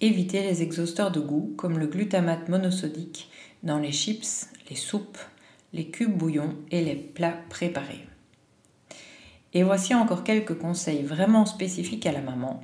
Évitez 0.01 0.43
les 0.43 0.63
exhausteurs 0.63 1.11
de 1.11 1.21
goût 1.21 1.53
comme 1.57 1.79
le 1.79 1.87
glutamate 1.87 2.49
monosodique 2.49 3.29
dans 3.63 3.79
les 3.79 3.93
chips, 3.93 4.49
les 4.71 4.77
soupes, 4.77 5.19
les 5.73 5.89
cubes 5.89 6.17
bouillons 6.17 6.55
et 6.71 6.85
les 6.85 6.95
plats 6.95 7.39
préparés. 7.49 8.07
Et 9.53 9.63
voici 9.63 9.95
encore 9.95 10.23
quelques 10.23 10.59
conseils 10.59 11.03
vraiment 11.03 11.47
spécifiques 11.47 12.07
à 12.07 12.13
la 12.13 12.21
maman 12.21 12.63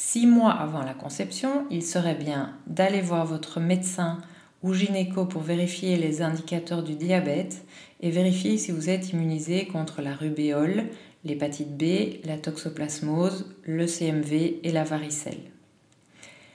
Six 0.00 0.28
mois 0.28 0.52
avant 0.52 0.84
la 0.84 0.94
conception, 0.94 1.66
il 1.72 1.82
serait 1.82 2.14
bien 2.14 2.54
d'aller 2.68 3.00
voir 3.00 3.26
votre 3.26 3.58
médecin 3.58 4.18
ou 4.62 4.72
gynéco 4.72 5.26
pour 5.26 5.42
vérifier 5.42 5.96
les 5.96 6.22
indicateurs 6.22 6.84
du 6.84 6.94
diabète 6.94 7.66
et 8.00 8.10
vérifier 8.10 8.58
si 8.58 8.70
vous 8.70 8.90
êtes 8.90 9.10
immunisé 9.10 9.66
contre 9.66 10.00
la 10.00 10.14
rubéole, 10.14 10.84
l'hépatite 11.24 11.76
B, 11.76 12.24
la 12.24 12.38
toxoplasmose, 12.38 13.52
le 13.64 13.88
CMV 13.88 14.60
et 14.62 14.70
la 14.70 14.84
varicelle. 14.84 15.50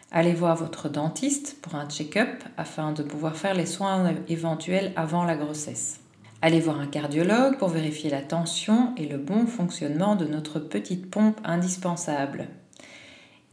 Allez 0.10 0.34
voir 0.34 0.56
votre 0.56 0.88
dentiste 0.88 1.58
pour 1.62 1.76
un 1.76 1.90
check-up 1.90 2.42
afin 2.56 2.94
de 2.94 3.04
pouvoir 3.04 3.36
faire 3.36 3.56
les 3.56 3.66
soins 3.66 4.16
éventuels 4.30 4.94
avant 4.96 5.26
la 5.26 5.36
grossesse. 5.36 6.00
Allez 6.42 6.62
voir 6.62 6.80
un 6.80 6.88
cardiologue 6.88 7.58
pour 7.58 7.68
vérifier 7.68 8.10
la 8.10 8.22
tension 8.22 8.96
et 8.96 9.06
le 9.06 9.18
bon 9.18 9.48
fonctionnement 9.48 10.16
de 10.16 10.28
notre 10.28 10.60
petite 10.60 11.12
pompe 11.12 11.42
indispensable. 11.44 12.48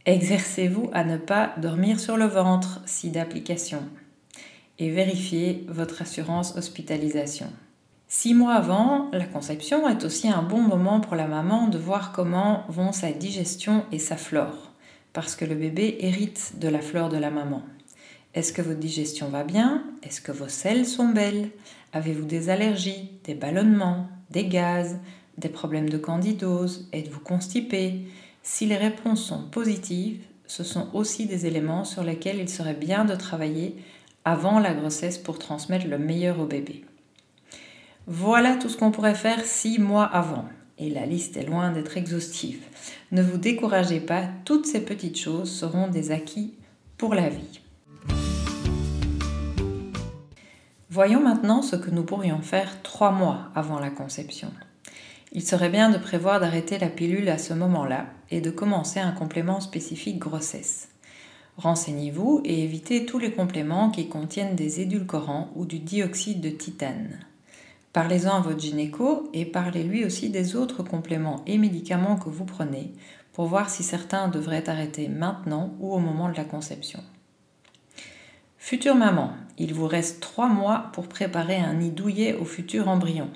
Exercez-vous 0.07 0.89
à 0.93 1.03
ne 1.03 1.17
pas 1.17 1.53
dormir 1.57 1.99
sur 1.99 2.17
le 2.17 2.25
ventre 2.25 2.81
si 2.87 3.11
d'application 3.11 3.83
et 4.79 4.89
vérifiez 4.89 5.63
votre 5.67 6.01
assurance 6.01 6.55
hospitalisation. 6.57 7.45
Six 8.07 8.33
mois 8.33 8.55
avant 8.55 9.11
la 9.13 9.25
conception 9.25 9.87
est 9.87 10.03
aussi 10.03 10.27
un 10.27 10.41
bon 10.41 10.61
moment 10.61 11.01
pour 11.01 11.15
la 11.15 11.27
maman 11.27 11.67
de 11.67 11.77
voir 11.77 12.13
comment 12.13 12.63
vont 12.67 12.93
sa 12.93 13.11
digestion 13.11 13.85
et 13.91 13.99
sa 13.99 14.17
flore, 14.17 14.71
parce 15.13 15.35
que 15.35 15.45
le 15.45 15.53
bébé 15.53 15.97
hérite 15.99 16.53
de 16.57 16.67
la 16.67 16.81
flore 16.81 17.09
de 17.09 17.17
la 17.17 17.29
maman. 17.29 17.61
Est-ce 18.33 18.53
que 18.53 18.63
votre 18.63 18.79
digestion 18.79 19.29
va 19.29 19.43
bien? 19.43 19.83
Est-ce 20.01 20.19
que 20.19 20.31
vos 20.31 20.47
selles 20.47 20.87
sont 20.87 21.09
belles? 21.09 21.51
Avez-vous 21.93 22.25
des 22.25 22.49
allergies, 22.49 23.11
des 23.23 23.35
ballonnements, 23.35 24.07
des 24.31 24.47
gaz, 24.47 24.97
des 25.37 25.49
problèmes 25.49 25.89
de 25.89 25.97
candidose? 25.99 26.89
Êtes-vous 26.91 27.19
constipé? 27.19 28.07
Si 28.43 28.65
les 28.65 28.77
réponses 28.77 29.23
sont 29.23 29.43
positives, 29.43 30.21
ce 30.47 30.63
sont 30.63 30.89
aussi 30.93 31.27
des 31.27 31.45
éléments 31.45 31.85
sur 31.85 32.03
lesquels 32.03 32.39
il 32.39 32.49
serait 32.49 32.73
bien 32.73 33.05
de 33.05 33.15
travailler 33.15 33.75
avant 34.25 34.59
la 34.59 34.73
grossesse 34.73 35.17
pour 35.17 35.39
transmettre 35.39 35.87
le 35.87 35.97
meilleur 35.97 36.39
au 36.39 36.45
bébé. 36.45 36.83
Voilà 38.07 38.55
tout 38.55 38.67
ce 38.67 38.77
qu'on 38.77 38.91
pourrait 38.91 39.15
faire 39.15 39.45
six 39.45 39.79
mois 39.79 40.05
avant. 40.05 40.45
Et 40.77 40.89
la 40.89 41.05
liste 41.05 41.37
est 41.37 41.45
loin 41.45 41.71
d'être 41.71 41.95
exhaustive. 41.95 42.63
Ne 43.11 43.21
vous 43.21 43.37
découragez 43.37 43.99
pas, 43.99 44.23
toutes 44.45 44.65
ces 44.65 44.83
petites 44.83 45.19
choses 45.19 45.51
seront 45.51 45.87
des 45.87 46.09
acquis 46.11 46.55
pour 46.97 47.13
la 47.13 47.29
vie. 47.29 47.61
Voyons 50.89 51.21
maintenant 51.21 51.61
ce 51.61 51.75
que 51.75 51.91
nous 51.91 52.03
pourrions 52.03 52.41
faire 52.41 52.81
trois 52.81 53.11
mois 53.11 53.51
avant 53.55 53.79
la 53.79 53.91
conception. 53.91 54.51
Il 55.33 55.43
serait 55.43 55.69
bien 55.69 55.89
de 55.89 55.97
prévoir 55.97 56.41
d'arrêter 56.41 56.77
la 56.77 56.89
pilule 56.89 57.29
à 57.29 57.37
ce 57.37 57.53
moment-là 57.53 58.07
et 58.31 58.41
de 58.41 58.49
commencer 58.49 58.99
un 58.99 59.13
complément 59.13 59.61
spécifique 59.61 60.19
grossesse. 60.19 60.89
Renseignez-vous 61.57 62.41
et 62.43 62.63
évitez 62.63 63.05
tous 63.05 63.17
les 63.17 63.31
compléments 63.31 63.91
qui 63.91 64.09
contiennent 64.09 64.55
des 64.55 64.81
édulcorants 64.81 65.49
ou 65.55 65.65
du 65.65 65.79
dioxyde 65.79 66.41
de 66.41 66.49
titane. 66.49 67.19
Parlez-en 67.93 68.35
à 68.35 68.39
votre 68.41 68.59
gynéco 68.59 69.29
et 69.33 69.45
parlez-lui 69.45 70.03
aussi 70.03 70.29
des 70.29 70.55
autres 70.55 70.83
compléments 70.83 71.43
et 71.45 71.57
médicaments 71.57 72.17
que 72.17 72.29
vous 72.29 72.45
prenez 72.45 72.91
pour 73.31 73.45
voir 73.45 73.69
si 73.69 73.83
certains 73.83 74.27
devraient 74.27 74.69
arrêter 74.69 75.07
maintenant 75.07 75.73
ou 75.79 75.93
au 75.93 75.99
moment 75.99 76.29
de 76.29 76.35
la 76.35 76.45
conception. 76.45 76.99
Future 78.57 78.95
maman, 78.95 79.31
il 79.57 79.73
vous 79.73 79.87
reste 79.87 80.21
trois 80.21 80.47
mois 80.47 80.89
pour 80.93 81.07
préparer 81.07 81.57
un 81.57 81.73
nid 81.73 81.91
douillet 81.91 82.35
au 82.35 82.45
futur 82.45 82.87
embryon. 82.87 83.29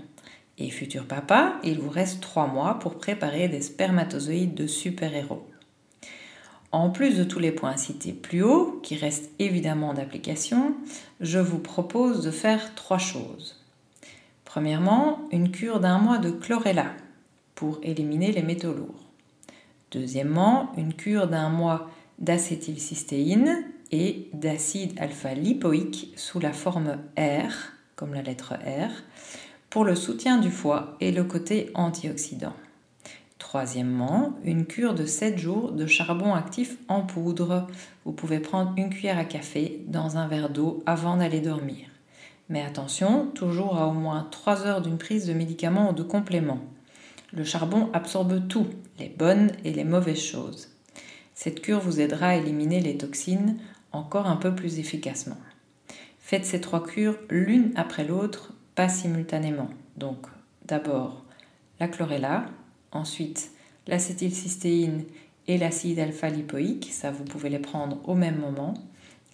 Et 0.58 0.70
futur 0.70 1.06
papa, 1.06 1.60
il 1.64 1.80
vous 1.80 1.90
reste 1.90 2.22
trois 2.22 2.48
mois 2.48 2.80
pour 2.80 2.98
préparer 2.98 3.48
des 3.50 3.62
spermatozoïdes 3.62 4.54
de 4.54 4.68
super-héros. 4.68 5.46
En 6.72 6.90
plus 6.90 7.18
de 7.18 7.24
tous 7.24 7.40
les 7.40 7.52
points 7.52 7.78
cités 7.78 8.14
plus 8.14 8.44
haut, 8.44 8.80
qui 8.84 8.96
restent 8.96 9.32
évidemment 9.40 9.94
d'application, 9.94 10.76
je 11.22 11.40
vous 11.40 11.60
propose 11.60 12.24
de 12.24 12.32
faire 12.32 12.76
trois 12.76 12.98
choses. 12.98 13.62
Premièrement, 14.44 15.28
une 15.32 15.52
cure 15.52 15.80
d'un 15.80 15.98
mois 15.98 16.18
de 16.18 16.32
chlorella 16.32 16.94
pour 17.56 17.80
éliminer 17.84 18.32
les 18.32 18.42
métaux 18.42 18.74
lourds. 18.74 19.06
Deuxièmement, 19.92 20.72
une 20.78 20.94
cure 20.94 21.28
d'un 21.28 21.50
mois 21.50 21.90
d'acétylcystéine 22.20 23.66
et 23.92 24.30
d'acide 24.34 25.00
alpha-lipoïque 25.00 26.14
sous 26.16 26.40
la 26.40 26.54
forme 26.54 26.98
R, 27.18 27.54
comme 27.96 28.14
la 28.14 28.22
lettre 28.22 28.54
R, 28.56 28.92
pour 29.76 29.84
le 29.84 29.96
soutien 29.96 30.38
du 30.38 30.52
foie 30.52 30.96
et 31.02 31.12
le 31.12 31.26
côté 31.26 31.70
antioxydant. 31.74 32.54
Troisièmement, 33.40 34.40
une 34.46 34.66
cure 34.66 34.94
de 34.94 35.06
7 35.06 35.38
jours 35.38 35.74
de 35.74 35.86
charbon 35.86 36.34
actif 36.34 36.78
en 36.88 37.02
poudre. 37.02 37.68
Vous 38.06 38.14
pouvez 38.14 38.40
prendre 38.40 38.72
une 38.78 38.90
cuillère 38.90 39.18
à 39.18 39.26
café 39.26 39.82
dans 39.88 40.16
un 40.16 40.30
verre 40.30 40.50
d'eau 40.50 40.82
avant 40.86 41.18
d'aller 41.18 41.42
dormir. 41.42 41.90
Mais 42.48 42.62
attention, 42.62 43.28
toujours 43.36 43.78
à 43.78 43.88
au 43.88 43.92
moins 43.92 44.30
3 44.32 44.66
heures 44.66 44.82
d'une 44.82 44.98
prise 44.98 45.28
de 45.28 45.34
médicaments 45.34 45.90
ou 45.90 45.94
de 45.94 46.04
compléments. 46.04 46.64
Le 47.34 47.44
charbon 47.44 47.90
absorbe 47.92 48.48
tout, 48.48 48.68
les 48.98 49.10
bonnes 49.10 49.52
et 49.66 49.74
les 49.74 49.84
mauvaises 49.84 50.24
choses. 50.24 50.70
Cette 51.34 51.60
cure 51.60 51.82
vous 51.82 52.00
aidera 52.00 52.28
à 52.28 52.36
éliminer 52.36 52.80
les 52.80 52.96
toxines 52.96 53.58
encore 53.92 54.28
un 54.28 54.38
peu 54.38 54.56
plus 54.56 54.80
efficacement. 54.80 55.36
Faites 56.18 56.46
ces 56.46 56.62
trois 56.62 56.82
cures 56.82 57.18
l'une 57.30 57.74
après 57.76 58.06
l'autre, 58.06 58.54
pas 58.76 58.90
simultanément. 58.90 59.70
Donc 59.98 60.28
d'abord 60.66 61.24
la 61.80 61.88
chlorella, 61.88 62.46
ensuite 62.92 63.52
l'acétylcystéine 63.88 65.04
et 65.48 65.58
l'acide 65.58 66.00
alpha-lipoïque, 66.00 66.90
ça 66.92 67.12
vous 67.12 67.24
pouvez 67.24 67.50
les 67.50 67.60
prendre 67.60 67.98
au 68.08 68.16
même 68.16 68.40
moment. 68.40 68.74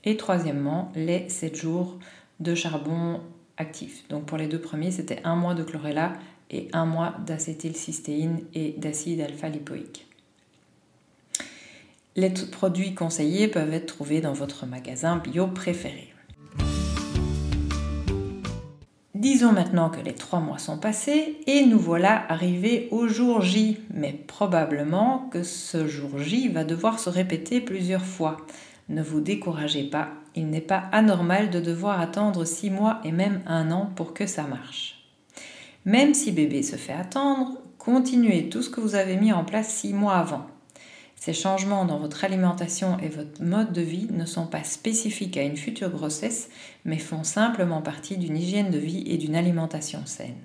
Et 0.03 0.17
troisièmement, 0.17 0.91
les 0.95 1.29
7 1.29 1.55
jours 1.55 1.99
de 2.39 2.55
charbon 2.55 3.21
actif. 3.57 4.07
Donc 4.09 4.25
pour 4.25 4.37
les 4.37 4.47
deux 4.47 4.59
premiers, 4.59 4.91
c'était 4.91 5.21
un 5.23 5.35
mois 5.35 5.53
de 5.53 5.63
chlorella 5.63 6.13
et 6.49 6.67
un 6.73 6.85
mois 6.85 7.15
d'acétylcystéine 7.25 8.41
et 8.53 8.73
d'acide 8.77 9.21
alpha-lipoïque. 9.21 10.07
Les 12.17 12.29
produits 12.29 12.93
conseillés 12.93 13.47
peuvent 13.47 13.73
être 13.73 13.85
trouvés 13.85 14.19
dans 14.19 14.33
votre 14.33 14.65
magasin 14.65 15.17
bio 15.17 15.47
préféré. 15.47 16.13
Disons 19.21 19.51
maintenant 19.51 19.91
que 19.91 20.01
les 20.01 20.15
trois 20.15 20.39
mois 20.39 20.57
sont 20.57 20.79
passés 20.79 21.37
et 21.45 21.63
nous 21.67 21.77
voilà 21.77 22.25
arrivés 22.27 22.87
au 22.89 23.07
jour 23.07 23.41
J, 23.41 23.77
mais 23.93 24.13
probablement 24.13 25.29
que 25.31 25.43
ce 25.43 25.87
jour 25.87 26.17
J 26.17 26.47
va 26.47 26.63
devoir 26.63 26.97
se 26.97 27.07
répéter 27.07 27.61
plusieurs 27.61 28.03
fois. 28.03 28.37
Ne 28.89 29.03
vous 29.03 29.21
découragez 29.21 29.83
pas, 29.83 30.07
il 30.35 30.49
n'est 30.49 30.59
pas 30.59 30.85
anormal 30.91 31.51
de 31.51 31.59
devoir 31.59 32.01
attendre 32.01 32.45
six 32.45 32.71
mois 32.71 32.99
et 33.03 33.11
même 33.11 33.41
un 33.45 33.69
an 33.69 33.91
pour 33.95 34.15
que 34.15 34.25
ça 34.25 34.41
marche. 34.41 35.05
Même 35.85 36.15
si 36.15 36.31
bébé 36.31 36.63
se 36.63 36.75
fait 36.75 36.91
attendre, 36.91 37.59
continuez 37.77 38.49
tout 38.49 38.63
ce 38.63 38.71
que 38.71 38.81
vous 38.81 38.95
avez 38.95 39.17
mis 39.17 39.33
en 39.33 39.45
place 39.45 39.71
six 39.71 39.93
mois 39.93 40.15
avant. 40.15 40.47
Ces 41.21 41.33
changements 41.33 41.85
dans 41.85 41.99
votre 41.99 42.25
alimentation 42.25 42.97
et 42.97 43.07
votre 43.07 43.43
mode 43.43 43.73
de 43.73 43.81
vie 43.81 44.07
ne 44.09 44.25
sont 44.25 44.47
pas 44.47 44.63
spécifiques 44.63 45.37
à 45.37 45.43
une 45.43 45.55
future 45.55 45.91
grossesse, 45.91 46.49
mais 46.83 46.97
font 46.97 47.23
simplement 47.23 47.83
partie 47.83 48.17
d'une 48.17 48.35
hygiène 48.35 48.71
de 48.71 48.79
vie 48.79 49.03
et 49.05 49.17
d'une 49.17 49.35
alimentation 49.35 49.99
saine. 50.05 50.41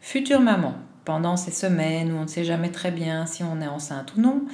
Future 0.00 0.38
maman, 0.38 0.74
pendant 1.04 1.36
ces 1.36 1.50
semaines 1.50 2.12
où 2.12 2.18
on 2.18 2.22
ne 2.22 2.28
sait 2.28 2.44
jamais 2.44 2.70
très 2.70 2.92
bien 2.92 3.26
si 3.26 3.42
on 3.42 3.60
est 3.60 3.66
enceinte 3.66 4.14
ou 4.16 4.20
non, 4.20 4.44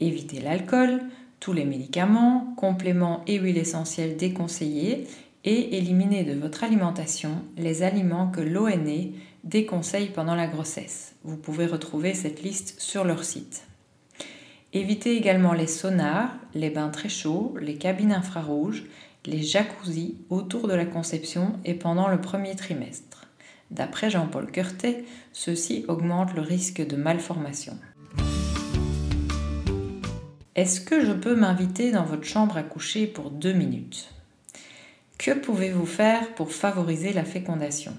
évitez 0.00 0.40
l'alcool, 0.40 1.02
tous 1.40 1.52
les 1.52 1.66
médicaments, 1.66 2.54
compléments 2.56 3.20
et 3.26 3.36
huiles 3.36 3.58
essentielles 3.58 4.16
déconseillés 4.16 5.06
et 5.44 5.76
éliminez 5.76 6.24
de 6.24 6.40
votre 6.40 6.64
alimentation 6.64 7.42
les 7.58 7.82
aliments 7.82 8.30
que 8.30 8.40
l'ONE 8.40 9.12
déconseille 9.44 10.08
pendant 10.08 10.34
la 10.34 10.46
grossesse. 10.46 11.16
Vous 11.22 11.36
pouvez 11.36 11.66
retrouver 11.66 12.14
cette 12.14 12.42
liste 12.42 12.80
sur 12.80 13.04
leur 13.04 13.24
site. 13.24 13.66
Évitez 14.76 15.16
également 15.16 15.52
les 15.52 15.68
saunas, 15.68 16.32
les 16.52 16.68
bains 16.68 16.88
très 16.88 17.08
chauds, 17.08 17.54
les 17.60 17.76
cabines 17.76 18.10
infrarouges, 18.10 18.82
les 19.24 19.40
jacuzzis 19.40 20.16
autour 20.30 20.66
de 20.66 20.74
la 20.74 20.84
conception 20.84 21.60
et 21.64 21.74
pendant 21.74 22.08
le 22.08 22.20
premier 22.20 22.56
trimestre. 22.56 23.28
D'après 23.70 24.10
Jean-Paul 24.10 24.50
Curtet, 24.50 25.04
ceci 25.32 25.84
augmente 25.86 26.34
le 26.34 26.40
risque 26.40 26.84
de 26.84 26.96
malformation. 26.96 27.78
Est-ce 30.56 30.80
que 30.80 31.04
je 31.04 31.12
peux 31.12 31.36
m'inviter 31.36 31.92
dans 31.92 32.04
votre 32.04 32.24
chambre 32.24 32.56
à 32.56 32.64
coucher 32.64 33.06
pour 33.06 33.30
deux 33.30 33.52
minutes? 33.52 34.10
Que 35.18 35.38
pouvez-vous 35.38 35.86
faire 35.86 36.34
pour 36.34 36.50
favoriser 36.50 37.12
la 37.12 37.24
fécondation? 37.24 37.92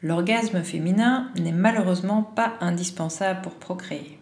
L'orgasme 0.00 0.62
féminin 0.62 1.32
n'est 1.40 1.50
malheureusement 1.50 2.22
pas 2.22 2.54
indispensable 2.60 3.42
pour 3.42 3.54
procréer. 3.54 4.20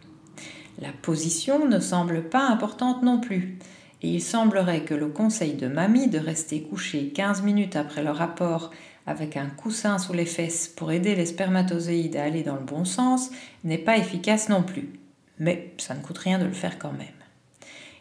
La 0.80 0.92
position 1.02 1.68
ne 1.68 1.80
semble 1.80 2.28
pas 2.28 2.46
importante 2.46 3.02
non 3.02 3.20
plus, 3.20 3.58
et 4.02 4.08
il 4.08 4.22
semblerait 4.22 4.84
que 4.84 4.94
le 4.94 5.08
conseil 5.08 5.54
de 5.54 5.68
mamie 5.68 6.08
de 6.08 6.18
rester 6.18 6.62
couché 6.62 7.08
15 7.08 7.42
minutes 7.42 7.76
après 7.76 8.02
le 8.02 8.10
rapport 8.10 8.70
avec 9.06 9.36
un 9.36 9.46
coussin 9.46 9.98
sous 9.98 10.12
les 10.12 10.26
fesses 10.26 10.68
pour 10.68 10.92
aider 10.92 11.14
les 11.14 11.26
spermatozoïdes 11.26 12.16
à 12.16 12.24
aller 12.24 12.42
dans 12.42 12.56
le 12.56 12.64
bon 12.64 12.84
sens 12.84 13.30
n'est 13.64 13.78
pas 13.78 13.98
efficace 13.98 14.48
non 14.48 14.62
plus. 14.62 14.90
Mais 15.38 15.74
ça 15.78 15.94
ne 15.94 16.02
coûte 16.02 16.18
rien 16.18 16.38
de 16.38 16.44
le 16.44 16.52
faire 16.52 16.78
quand 16.78 16.92
même. 16.92 17.06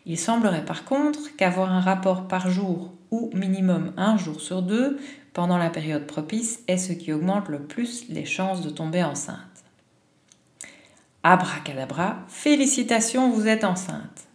Il 0.05 0.17
semblerait 0.17 0.65
par 0.65 0.85
contre 0.85 1.35
qu'avoir 1.37 1.71
un 1.71 1.81
rapport 1.81 2.27
par 2.27 2.49
jour 2.49 2.93
ou 3.11 3.29
minimum 3.33 3.93
un 3.97 4.17
jour 4.17 4.41
sur 4.41 4.61
deux 4.61 4.99
pendant 5.33 5.57
la 5.57 5.69
période 5.69 6.07
propice 6.07 6.59
est 6.67 6.77
ce 6.77 6.93
qui 6.93 7.13
augmente 7.13 7.47
le 7.47 7.59
plus 7.59 8.09
les 8.09 8.25
chances 8.25 8.61
de 8.61 8.69
tomber 8.69 9.03
enceinte. 9.03 9.50
Abracadabra, 11.23 12.25
félicitations, 12.27 13.29
vous 13.29 13.47
êtes 13.47 13.63
enceinte. 13.63 14.25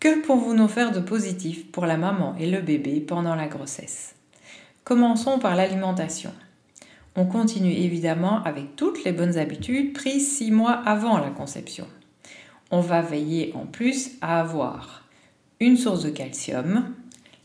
Que 0.00 0.20
pouvons-nous 0.20 0.68
faire 0.68 0.92
de 0.92 1.00
positif 1.00 1.72
pour 1.72 1.86
la 1.86 1.96
maman 1.96 2.36
et 2.38 2.50
le 2.50 2.60
bébé 2.60 3.00
pendant 3.00 3.34
la 3.34 3.48
grossesse? 3.48 4.14
Commençons 4.84 5.38
par 5.38 5.56
l'alimentation. 5.56 6.30
On 7.16 7.24
continue 7.24 7.72
évidemment 7.72 8.42
avec 8.44 8.76
toutes 8.76 9.02
les 9.04 9.12
bonnes 9.12 9.38
habitudes 9.38 9.94
prises 9.94 10.36
six 10.36 10.50
mois 10.50 10.82
avant 10.84 11.16
la 11.16 11.30
conception. 11.30 11.86
On 12.70 12.80
va 12.80 13.00
veiller 13.00 13.52
en 13.54 13.64
plus 13.64 14.10
à 14.20 14.40
avoir 14.40 15.08
une 15.58 15.78
source 15.78 16.02
de 16.02 16.10
calcium, 16.10 16.92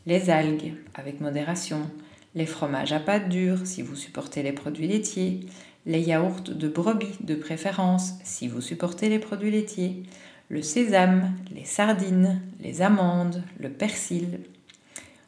les 0.05 0.29
algues 0.29 0.73
avec 0.95 1.21
modération, 1.21 1.89
les 2.35 2.45
fromages 2.45 2.91
à 2.91 2.99
pâte 2.99 3.29
dure 3.29 3.59
si 3.63 3.81
vous 3.81 3.95
supportez 3.95 4.43
les 4.43 4.51
produits 4.51 4.87
laitiers, 4.87 5.45
les 5.85 6.01
yaourts 6.01 6.41
de 6.41 6.67
brebis 6.67 7.17
de 7.21 7.35
préférence 7.35 8.13
si 8.23 8.47
vous 8.47 8.61
supportez 8.61 9.09
les 9.09 9.19
produits 9.19 9.51
laitiers, 9.51 10.03
le 10.49 10.61
sésame, 10.61 11.33
les 11.53 11.65
sardines, 11.65 12.41
les 12.59 12.81
amandes, 12.81 13.43
le 13.59 13.69
persil. 13.69 14.39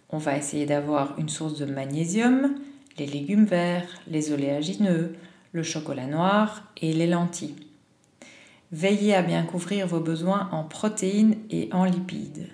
On 0.09 0.17
va 0.17 0.37
essayer 0.37 0.65
d'avoir 0.65 1.17
une 1.19 1.29
source 1.29 1.57
de 1.57 1.65
magnésium, 1.65 2.55
les 2.97 3.07
légumes 3.07 3.45
verts, 3.45 3.89
les 4.07 4.31
oléagineux, 4.31 5.15
le 5.51 5.63
chocolat 5.63 6.07
noir 6.07 6.71
et 6.77 6.93
les 6.93 7.07
lentilles. 7.07 7.55
Veillez 8.71 9.15
à 9.15 9.21
bien 9.21 9.43
couvrir 9.43 9.87
vos 9.87 9.99
besoins 9.99 10.49
en 10.51 10.63
protéines 10.63 11.37
et 11.49 11.69
en 11.71 11.85
lipides. 11.85 12.49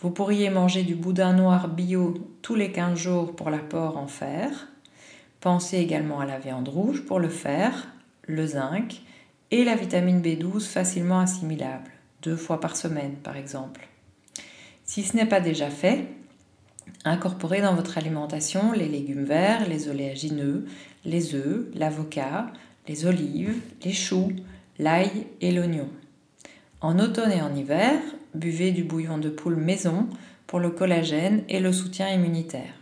Vous 0.00 0.10
pourriez 0.10 0.50
manger 0.50 0.82
du 0.82 0.94
boudin 0.94 1.32
noir 1.32 1.68
bio 1.68 2.14
tous 2.42 2.54
les 2.54 2.72
15 2.72 2.98
jours 2.98 3.36
pour 3.36 3.50
l'apport 3.50 3.96
en 3.96 4.06
fer. 4.06 4.68
Pensez 5.40 5.78
également 5.78 6.20
à 6.20 6.26
la 6.26 6.38
viande 6.38 6.68
rouge 6.68 7.02
pour 7.06 7.18
le 7.18 7.30
fer, 7.30 7.88
le 8.26 8.46
zinc 8.46 9.00
et 9.50 9.64
la 9.64 9.74
vitamine 9.74 10.20
B12 10.20 10.66
facilement 10.66 11.20
assimilable, 11.20 11.90
deux 12.22 12.36
fois 12.36 12.60
par 12.60 12.76
semaine 12.76 13.14
par 13.22 13.36
exemple. 13.36 13.88
Si 14.84 15.02
ce 15.02 15.16
n'est 15.16 15.26
pas 15.26 15.40
déjà 15.40 15.70
fait, 15.70 16.04
incorporez 17.04 17.62
dans 17.62 17.74
votre 17.74 17.96
alimentation 17.96 18.72
les 18.72 18.88
légumes 18.88 19.24
verts, 19.24 19.66
les 19.68 19.88
oléagineux, 19.88 20.66
les 21.04 21.34
œufs, 21.34 21.66
l'avocat, 21.74 22.48
les 22.86 23.06
olives, 23.06 23.56
les 23.84 23.92
choux, 23.92 24.32
l'ail 24.78 25.26
et 25.40 25.52
l'oignon. 25.52 25.88
En 26.82 26.98
automne 26.98 27.32
et 27.32 27.42
en 27.42 27.54
hiver, 27.54 27.98
buvez 28.34 28.72
du 28.72 28.84
bouillon 28.84 29.18
de 29.18 29.30
poule 29.30 29.56
maison 29.56 30.08
pour 30.46 30.60
le 30.60 30.70
collagène 30.70 31.44
et 31.48 31.60
le 31.60 31.72
soutien 31.72 32.08
immunitaire. 32.08 32.79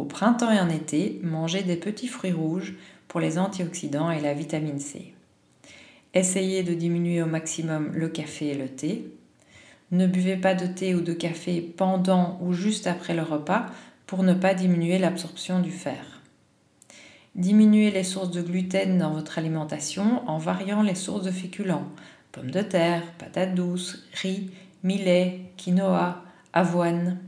Au 0.00 0.04
printemps 0.04 0.50
et 0.50 0.58
en 0.58 0.70
été, 0.70 1.20
mangez 1.22 1.62
des 1.62 1.76
petits 1.76 2.08
fruits 2.08 2.32
rouges 2.32 2.72
pour 3.06 3.20
les 3.20 3.38
antioxydants 3.38 4.10
et 4.10 4.18
la 4.18 4.32
vitamine 4.32 4.78
C. 4.78 5.12
Essayez 6.14 6.62
de 6.62 6.72
diminuer 6.72 7.20
au 7.20 7.26
maximum 7.26 7.92
le 7.92 8.08
café 8.08 8.46
et 8.46 8.54
le 8.54 8.70
thé. 8.70 9.04
Ne 9.90 10.06
buvez 10.06 10.38
pas 10.38 10.54
de 10.54 10.66
thé 10.66 10.94
ou 10.94 11.02
de 11.02 11.12
café 11.12 11.60
pendant 11.60 12.38
ou 12.40 12.54
juste 12.54 12.86
après 12.86 13.12
le 13.12 13.20
repas 13.20 13.66
pour 14.06 14.22
ne 14.22 14.32
pas 14.32 14.54
diminuer 14.54 14.96
l'absorption 14.96 15.60
du 15.60 15.70
fer. 15.70 16.22
Diminuez 17.34 17.90
les 17.90 18.02
sources 18.02 18.30
de 18.30 18.40
gluten 18.40 18.96
dans 18.96 19.12
votre 19.12 19.36
alimentation 19.36 20.26
en 20.26 20.38
variant 20.38 20.80
les 20.80 20.94
sources 20.94 21.24
de 21.24 21.30
féculents 21.30 21.90
pommes 22.32 22.50
de 22.50 22.62
terre, 22.62 23.02
patates 23.18 23.54
douces, 23.54 24.02
riz, 24.14 24.50
millet, 24.82 25.40
quinoa, 25.58 26.24
avoine. 26.54 27.18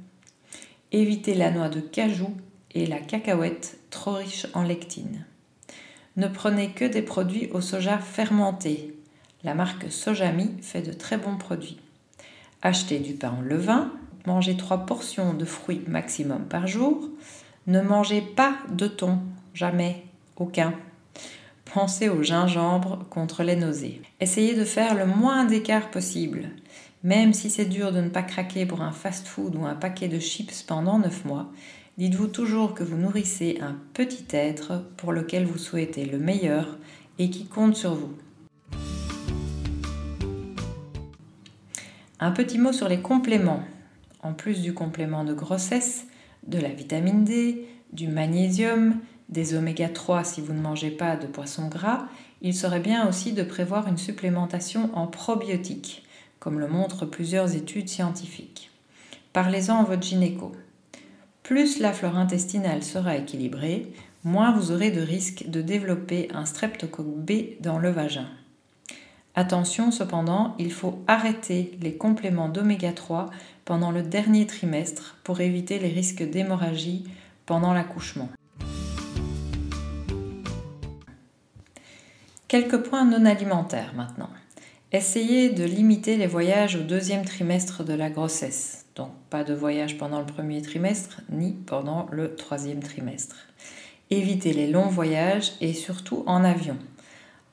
Évitez 0.90 1.34
la 1.34 1.50
noix 1.50 1.68
de 1.68 1.80
cajou 1.80 2.34
et 2.74 2.86
la 2.86 2.98
cacahuète 2.98 3.78
trop 3.90 4.12
riche 4.12 4.46
en 4.54 4.62
lectine. 4.62 5.24
Ne 6.16 6.28
prenez 6.28 6.70
que 6.70 6.84
des 6.84 7.02
produits 7.02 7.48
au 7.52 7.60
soja 7.60 7.98
fermenté. 7.98 8.94
La 9.44 9.54
marque 9.54 9.90
Sojami 9.90 10.50
fait 10.60 10.82
de 10.82 10.92
très 10.92 11.16
bons 11.16 11.36
produits. 11.36 11.78
Achetez 12.60 12.98
du 12.98 13.14
pain 13.14 13.34
en 13.38 13.40
levain, 13.40 13.92
mangez 14.26 14.56
3 14.56 14.86
portions 14.86 15.34
de 15.34 15.44
fruits 15.44 15.82
maximum 15.88 16.44
par 16.44 16.66
jour. 16.66 17.08
Ne 17.66 17.80
mangez 17.80 18.20
pas 18.20 18.56
de 18.70 18.86
thon, 18.86 19.18
jamais, 19.54 20.04
aucun. 20.36 20.74
Pensez 21.72 22.08
au 22.08 22.22
gingembre 22.22 23.06
contre 23.08 23.42
les 23.42 23.56
nausées. 23.56 24.02
Essayez 24.20 24.54
de 24.54 24.64
faire 24.64 24.94
le 24.94 25.06
moins 25.06 25.44
d'écart 25.44 25.90
possible. 25.90 26.50
Même 27.02 27.32
si 27.32 27.50
c'est 27.50 27.64
dur 27.64 27.90
de 27.90 28.00
ne 28.00 28.10
pas 28.10 28.22
craquer 28.22 28.66
pour 28.66 28.82
un 28.82 28.92
fast-food 28.92 29.56
ou 29.56 29.64
un 29.64 29.74
paquet 29.74 30.08
de 30.08 30.20
chips 30.20 30.62
pendant 30.62 30.98
9 30.98 31.24
mois, 31.24 31.50
dites-vous 31.98 32.28
toujours 32.28 32.74
que 32.74 32.82
vous 32.82 32.96
nourrissez 32.96 33.58
un 33.60 33.76
petit 33.92 34.24
être 34.32 34.84
pour 34.96 35.12
lequel 35.12 35.46
vous 35.46 35.58
souhaitez 35.58 36.04
le 36.04 36.18
meilleur 36.18 36.78
et 37.18 37.30
qui 37.30 37.46
compte 37.46 37.76
sur 37.76 37.94
vous. 37.94 38.14
Un 42.20 42.30
petit 42.30 42.58
mot 42.58 42.72
sur 42.72 42.88
les 42.88 43.00
compléments. 43.00 43.62
En 44.22 44.32
plus 44.32 44.62
du 44.62 44.74
complément 44.74 45.24
de 45.24 45.34
grossesse, 45.34 46.06
de 46.46 46.58
la 46.58 46.68
vitamine 46.68 47.24
D, 47.24 47.66
du 47.92 48.08
magnésium, 48.08 48.96
des 49.28 49.54
oméga 49.54 49.88
3 49.88 50.24
si 50.24 50.40
vous 50.40 50.52
ne 50.52 50.60
mangez 50.60 50.90
pas 50.90 51.16
de 51.16 51.26
poisson 51.26 51.68
gras, 51.68 52.06
il 52.40 52.54
serait 52.54 52.80
bien 52.80 53.08
aussi 53.08 53.32
de 53.32 53.42
prévoir 53.42 53.88
une 53.88 53.98
supplémentation 53.98 54.90
en 54.96 55.06
probiotiques, 55.06 56.04
comme 56.38 56.60
le 56.60 56.68
montrent 56.68 57.06
plusieurs 57.06 57.54
études 57.54 57.88
scientifiques. 57.88 58.70
Parlez-en 59.32 59.80
à 59.80 59.84
votre 59.84 60.02
gynéco. 60.02 60.52
Plus 61.42 61.80
la 61.80 61.92
flore 61.92 62.16
intestinale 62.16 62.84
sera 62.84 63.16
équilibrée, 63.16 63.92
moins 64.22 64.52
vous 64.52 64.70
aurez 64.70 64.90
de 64.90 65.00
risque 65.00 65.44
de 65.48 65.60
développer 65.60 66.28
un 66.32 66.44
streptocoque 66.44 67.16
B 67.16 67.60
dans 67.60 67.78
le 67.78 67.90
vagin. 67.90 68.28
Attention 69.34 69.90
cependant, 69.90 70.54
il 70.58 70.70
faut 70.70 71.02
arrêter 71.06 71.76
les 71.80 71.96
compléments 71.96 72.48
d'oméga 72.48 72.92
3 72.92 73.30
pendant 73.64 73.90
le 73.90 74.02
dernier 74.02 74.46
trimestre 74.46 75.16
pour 75.24 75.40
éviter 75.40 75.78
les 75.78 75.88
risques 75.88 76.22
d'hémorragie 76.22 77.04
pendant 77.46 77.72
l'accouchement. 77.72 78.28
Quelques 82.46 82.82
points 82.82 83.06
non 83.06 83.24
alimentaires 83.24 83.94
maintenant. 83.96 84.28
Essayez 84.94 85.48
de 85.48 85.64
limiter 85.64 86.18
les 86.18 86.26
voyages 86.26 86.76
au 86.76 86.80
deuxième 86.80 87.24
trimestre 87.24 87.82
de 87.82 87.94
la 87.94 88.10
grossesse. 88.10 88.84
Donc 88.94 89.08
pas 89.30 89.42
de 89.42 89.54
voyage 89.54 89.96
pendant 89.96 90.18
le 90.18 90.26
premier 90.26 90.60
trimestre 90.60 91.22
ni 91.30 91.52
pendant 91.52 92.06
le 92.12 92.34
troisième 92.34 92.82
trimestre. 92.82 93.36
Évitez 94.10 94.52
les 94.52 94.66
longs 94.66 94.90
voyages 94.90 95.52
et 95.62 95.72
surtout 95.72 96.24
en 96.26 96.44
avion. 96.44 96.76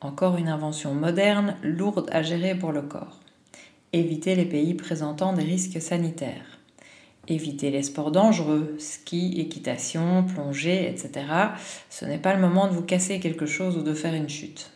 Encore 0.01 0.35
une 0.35 0.49
invention 0.49 0.93
moderne, 0.93 1.55
lourde 1.63 2.09
à 2.11 2.23
gérer 2.23 2.55
pour 2.55 2.73
le 2.73 2.81
corps. 2.81 3.21
Évitez 3.93 4.35
les 4.35 4.43
pays 4.43 4.73
présentant 4.73 5.31
des 5.31 5.43
risques 5.43 5.81
sanitaires. 5.81 6.59
Évitez 7.29 7.71
les 7.71 7.83
sports 7.83 8.11
dangereux, 8.11 8.75
ski, 8.79 9.39
équitation, 9.39 10.25
plongée, 10.25 10.89
etc. 10.89 11.25
Ce 11.89 12.03
n'est 12.03 12.17
pas 12.17 12.33
le 12.33 12.41
moment 12.41 12.67
de 12.67 12.73
vous 12.73 12.83
casser 12.83 13.21
quelque 13.21 13.45
chose 13.45 13.77
ou 13.77 13.81
de 13.81 13.93
faire 13.93 14.13
une 14.13 14.27
chute. 14.27 14.71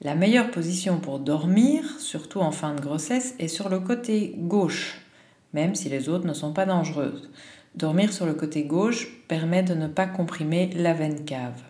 La 0.00 0.14
meilleure 0.14 0.52
position 0.52 1.00
pour 1.00 1.18
dormir, 1.18 1.82
surtout 1.98 2.38
en 2.38 2.52
fin 2.52 2.72
de 2.72 2.80
grossesse, 2.80 3.34
est 3.40 3.48
sur 3.48 3.68
le 3.68 3.80
côté 3.80 4.32
gauche, 4.38 5.00
même 5.52 5.74
si 5.74 5.88
les 5.88 6.08
autres 6.08 6.26
ne 6.26 6.34
sont 6.34 6.52
pas 6.52 6.66
dangereuses. 6.66 7.28
Dormir 7.74 8.12
sur 8.12 8.24
le 8.24 8.34
côté 8.34 8.62
gauche 8.62 9.08
permet 9.26 9.64
de 9.64 9.74
ne 9.74 9.88
pas 9.88 10.06
comprimer 10.06 10.70
la 10.76 10.94
veine 10.94 11.24
cave. 11.24 11.60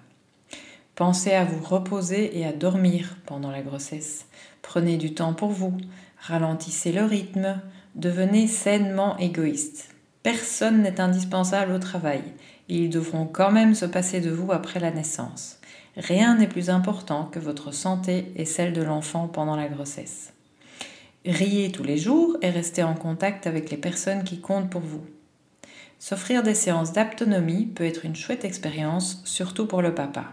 Pensez 0.95 1.33
à 1.33 1.47
vous 1.47 1.65
reposer 1.65 2.39
et 2.39 2.45
à 2.45 2.53
dormir 2.53 3.17
pendant 3.25 3.51
la 3.51 3.63
grossesse. 3.63 4.27
Prenez 4.61 4.99
du 4.99 5.15
temps 5.15 5.33
pour 5.33 5.51
vous, 5.51 5.79
ralentissez 6.19 6.93
le 6.93 7.05
rythme, 7.05 7.63
devenez 7.95 8.47
sainement 8.47 9.17
égoïste. 9.17 9.95
Personne 10.23 10.83
n'est 10.83 11.01
indispensable 11.01 11.73
au 11.73 11.79
travail, 11.79 12.23
ils 12.69 12.91
devront 12.91 13.25
quand 13.25 13.53
même 13.53 13.75
se 13.75 13.87
passer 13.87 14.21
de 14.21 14.31
vous 14.31 14.53
après 14.53 14.81
la 14.81 14.91
naissance. 14.91 15.58
Rien 15.99 16.37
n'est 16.37 16.47
plus 16.47 16.71
important 16.71 17.25
que 17.25 17.41
votre 17.41 17.73
santé 17.73 18.33
et 18.37 18.45
celle 18.45 18.73
de 18.73 18.83
l'enfant 18.83 19.27
pendant 19.27 19.57
la 19.57 19.67
grossesse. 19.67 20.33
Riez 21.27 21.73
tous 21.73 21.83
les 21.83 21.99
jours 21.99 22.37
et 22.41 22.51
restez 22.51 22.85
en 22.85 22.95
contact 22.95 23.49
avec 23.49 23.69
les 23.71 23.77
personnes 23.77 24.23
qui 24.23 24.41
comptent 24.41 24.71
pour 24.71 24.81
vous. 24.81 25.05
S'offrir 25.99 26.45
des 26.45 26.55
séances 26.55 26.93
d'autonomie 26.93 27.67
peut 27.67 27.85
être 27.85 28.05
une 28.05 28.15
chouette 28.15 28.45
expérience, 28.45 29.23
surtout 29.25 29.67
pour 29.67 29.83
le 29.83 29.93
papa. 29.93 30.27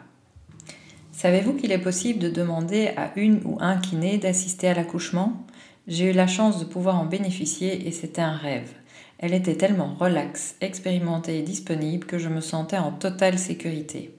Savez-vous 1.11 1.53
qu'il 1.53 1.71
est 1.71 1.79
possible 1.79 2.19
de 2.19 2.29
demander 2.29 2.91
à 2.95 3.11
une 3.15 3.41
ou 3.43 3.57
un 3.59 3.77
kiné 3.77 4.19
d'assister 4.19 4.67
à 4.67 4.75
l'accouchement? 4.75 5.47
J'ai 5.87 6.11
eu 6.11 6.13
la 6.13 6.27
chance 6.27 6.59
de 6.59 6.65
pouvoir 6.65 6.99
en 6.99 7.05
bénéficier 7.05 7.87
et 7.87 7.91
c'était 7.91 8.21
un 8.21 8.35
rêve. 8.35 8.71
Elle 9.17 9.33
était 9.33 9.55
tellement 9.55 9.95
relaxe, 9.95 10.57
expérimentée 10.61 11.39
et 11.39 11.43
disponible 11.43 12.05
que 12.05 12.19
je 12.19 12.29
me 12.29 12.41
sentais 12.41 12.77
en 12.77 12.91
totale 12.91 13.39
sécurité. 13.39 14.14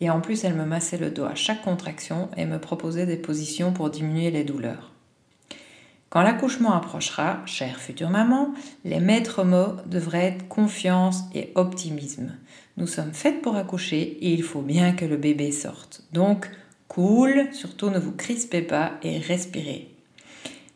Et 0.00 0.10
en 0.10 0.20
plus, 0.20 0.44
elle 0.44 0.54
me 0.54 0.64
massait 0.64 0.98
le 0.98 1.10
dos 1.10 1.24
à 1.24 1.34
chaque 1.34 1.62
contraction 1.62 2.28
et 2.36 2.44
me 2.44 2.58
proposait 2.58 3.06
des 3.06 3.16
positions 3.16 3.72
pour 3.72 3.90
diminuer 3.90 4.30
les 4.30 4.44
douleurs. 4.44 4.92
Quand 6.08 6.22
l'accouchement 6.22 6.74
approchera, 6.74 7.42
chère 7.46 7.80
future 7.80 8.10
maman, 8.10 8.54
les 8.84 9.00
maîtres 9.00 9.42
mots 9.42 9.76
devraient 9.86 10.26
être 10.26 10.48
confiance 10.48 11.24
et 11.34 11.50
optimisme. 11.56 12.32
Nous 12.76 12.86
sommes 12.86 13.12
faites 13.12 13.42
pour 13.42 13.56
accoucher 13.56 14.02
et 14.20 14.32
il 14.32 14.42
faut 14.42 14.62
bien 14.62 14.92
que 14.92 15.04
le 15.04 15.16
bébé 15.16 15.50
sorte. 15.50 16.04
Donc, 16.12 16.48
cool, 16.88 17.48
surtout 17.52 17.90
ne 17.90 17.98
vous 17.98 18.12
crispez 18.12 18.62
pas 18.62 18.92
et 19.02 19.18
respirez. 19.18 19.90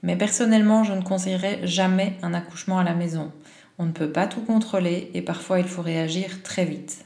Mais 0.03 0.17
personnellement, 0.17 0.83
je 0.83 0.95
ne 0.95 1.03
conseillerais 1.03 1.67
jamais 1.67 2.15
un 2.23 2.35
accouchement 2.35 2.79
à 2.79 2.85
la 2.85 2.95
maison. 2.95 3.31
On 3.79 3.87
ne 3.87 3.93
peut 3.93 4.11
pas 4.11 4.27
tout 4.27 4.41
contrôler 4.41 5.11
et 5.15 5.23
parfois 5.23 5.61
il 5.61 5.67
faut 5.67 5.83
réagir 5.83 6.43
très 6.43 6.65
vite. 6.65 7.05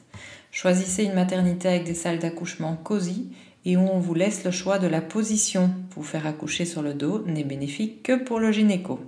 Choisissez 0.54 1.02
une 1.02 1.14
maternité 1.14 1.66
avec 1.66 1.82
des 1.82 1.94
salles 1.94 2.20
d'accouchement 2.20 2.76
cosy 2.76 3.28
et 3.64 3.76
où 3.76 3.80
on 3.80 3.98
vous 3.98 4.14
laisse 4.14 4.44
le 4.44 4.52
choix 4.52 4.78
de 4.78 4.86
la 4.86 5.00
position. 5.00 5.74
Vous 5.96 6.04
faire 6.04 6.28
accoucher 6.28 6.64
sur 6.64 6.80
le 6.80 6.94
dos 6.94 7.24
n'est 7.26 7.42
bénéfique 7.42 8.04
que 8.04 8.14
pour 8.14 8.38
le 8.38 8.52
gynéco. 8.52 9.00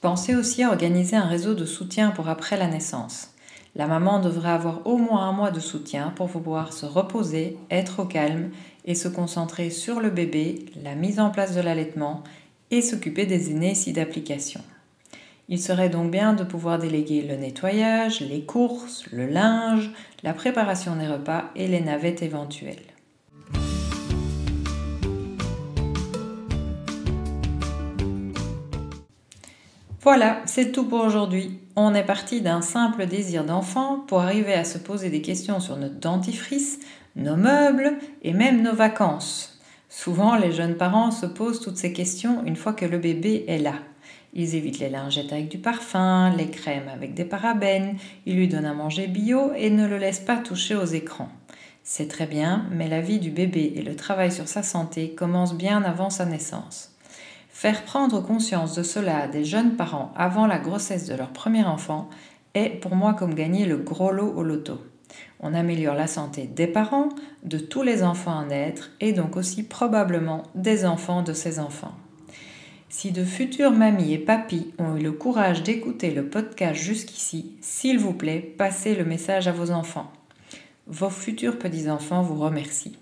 Pensez 0.00 0.36
aussi 0.36 0.62
à 0.62 0.68
organiser 0.68 1.16
un 1.16 1.26
réseau 1.26 1.54
de 1.54 1.64
soutien 1.64 2.12
pour 2.12 2.28
après 2.28 2.56
la 2.56 2.68
naissance. 2.68 3.34
La 3.74 3.88
maman 3.88 4.20
devrait 4.20 4.52
avoir 4.52 4.86
au 4.86 4.98
moins 4.98 5.28
un 5.28 5.32
mois 5.32 5.50
de 5.50 5.58
soutien 5.58 6.12
pour 6.14 6.28
pouvoir 6.28 6.72
se 6.72 6.86
reposer, 6.86 7.58
être 7.72 7.98
au 7.98 8.04
calme 8.04 8.50
et 8.84 8.94
se 8.94 9.08
concentrer 9.08 9.68
sur 9.68 9.98
le 9.98 10.10
bébé, 10.10 10.66
la 10.80 10.94
mise 10.94 11.18
en 11.18 11.30
place 11.30 11.56
de 11.56 11.60
l'allaitement 11.60 12.22
et 12.70 12.82
s'occuper 12.82 13.26
des 13.26 13.50
aînés 13.50 13.72
ici 13.72 13.92
d'application. 13.92 14.60
Il 15.52 15.60
serait 15.60 15.90
donc 15.90 16.10
bien 16.10 16.32
de 16.32 16.44
pouvoir 16.44 16.78
déléguer 16.78 17.20
le 17.20 17.36
nettoyage, 17.36 18.20
les 18.20 18.40
courses, 18.40 19.04
le 19.12 19.26
linge, 19.26 19.90
la 20.22 20.32
préparation 20.32 20.96
des 20.96 21.06
repas 21.06 21.50
et 21.54 21.68
les 21.68 21.82
navettes 21.82 22.22
éventuelles. 22.22 22.80
Voilà, 30.00 30.40
c'est 30.46 30.72
tout 30.72 30.88
pour 30.88 31.04
aujourd'hui. 31.04 31.58
On 31.76 31.94
est 31.94 32.02
parti 32.02 32.40
d'un 32.40 32.62
simple 32.62 33.04
désir 33.04 33.44
d'enfant 33.44 33.98
pour 34.06 34.22
arriver 34.22 34.54
à 34.54 34.64
se 34.64 34.78
poser 34.78 35.10
des 35.10 35.20
questions 35.20 35.60
sur 35.60 35.76
notre 35.76 36.00
dentifrice, 36.00 36.80
nos 37.14 37.36
meubles 37.36 37.98
et 38.22 38.32
même 38.32 38.62
nos 38.62 38.74
vacances. 38.74 39.60
Souvent, 39.90 40.34
les 40.34 40.52
jeunes 40.52 40.78
parents 40.78 41.10
se 41.10 41.26
posent 41.26 41.60
toutes 41.60 41.76
ces 41.76 41.92
questions 41.92 42.42
une 42.46 42.56
fois 42.56 42.72
que 42.72 42.86
le 42.86 42.96
bébé 42.96 43.44
est 43.48 43.58
là. 43.58 43.74
Ils 44.34 44.54
évitent 44.54 44.78
les 44.78 44.88
lingettes 44.88 45.32
avec 45.32 45.48
du 45.48 45.58
parfum, 45.58 46.34
les 46.36 46.48
crèmes 46.48 46.88
avec 46.88 47.12
des 47.12 47.26
parabènes, 47.26 47.96
ils 48.24 48.36
lui 48.36 48.48
donnent 48.48 48.64
à 48.64 48.72
manger 48.72 49.06
bio 49.06 49.52
et 49.54 49.68
ne 49.68 49.86
le 49.86 49.98
laissent 49.98 50.20
pas 50.20 50.38
toucher 50.38 50.74
aux 50.74 50.86
écrans. 50.86 51.28
C'est 51.82 52.08
très 52.08 52.26
bien, 52.26 52.64
mais 52.70 52.88
la 52.88 53.00
vie 53.00 53.18
du 53.18 53.30
bébé 53.30 53.74
et 53.76 53.82
le 53.82 53.94
travail 53.94 54.32
sur 54.32 54.48
sa 54.48 54.62
santé 54.62 55.10
commencent 55.10 55.56
bien 55.56 55.82
avant 55.82 56.10
sa 56.10 56.24
naissance. 56.24 56.96
Faire 57.50 57.84
prendre 57.84 58.20
conscience 58.20 58.74
de 58.74 58.82
cela 58.82 59.18
à 59.18 59.28
des 59.28 59.44
jeunes 59.44 59.76
parents 59.76 60.12
avant 60.16 60.46
la 60.46 60.58
grossesse 60.58 61.06
de 61.06 61.14
leur 61.14 61.30
premier 61.30 61.64
enfant 61.64 62.08
est 62.54 62.70
pour 62.80 62.94
moi 62.94 63.12
comme 63.14 63.34
gagner 63.34 63.66
le 63.66 63.76
gros 63.76 64.12
lot 64.12 64.32
au 64.34 64.42
loto. 64.42 64.80
On 65.40 65.52
améliore 65.52 65.94
la 65.94 66.06
santé 66.06 66.46
des 66.46 66.66
parents, 66.66 67.10
de 67.42 67.58
tous 67.58 67.82
les 67.82 68.02
enfants 68.02 68.38
à 68.38 68.44
naître 68.44 68.92
et 69.00 69.12
donc 69.12 69.36
aussi 69.36 69.62
probablement 69.62 70.44
des 70.54 70.86
enfants 70.86 71.22
de 71.22 71.34
ces 71.34 71.58
enfants. 71.58 71.94
Si 72.94 73.10
de 73.10 73.24
futures 73.24 73.72
mamies 73.72 74.12
et 74.12 74.18
papis 74.18 74.70
ont 74.78 74.98
eu 74.98 75.02
le 75.02 75.12
courage 75.12 75.62
d'écouter 75.62 76.10
le 76.10 76.26
podcast 76.26 76.78
jusqu'ici, 76.78 77.56
s'il 77.62 77.98
vous 77.98 78.12
plaît, 78.12 78.54
passez 78.58 78.94
le 78.94 79.06
message 79.06 79.48
à 79.48 79.52
vos 79.52 79.70
enfants. 79.70 80.12
Vos 80.86 81.08
futurs 81.08 81.58
petits-enfants 81.58 82.20
vous 82.20 82.38
remercient. 82.38 82.98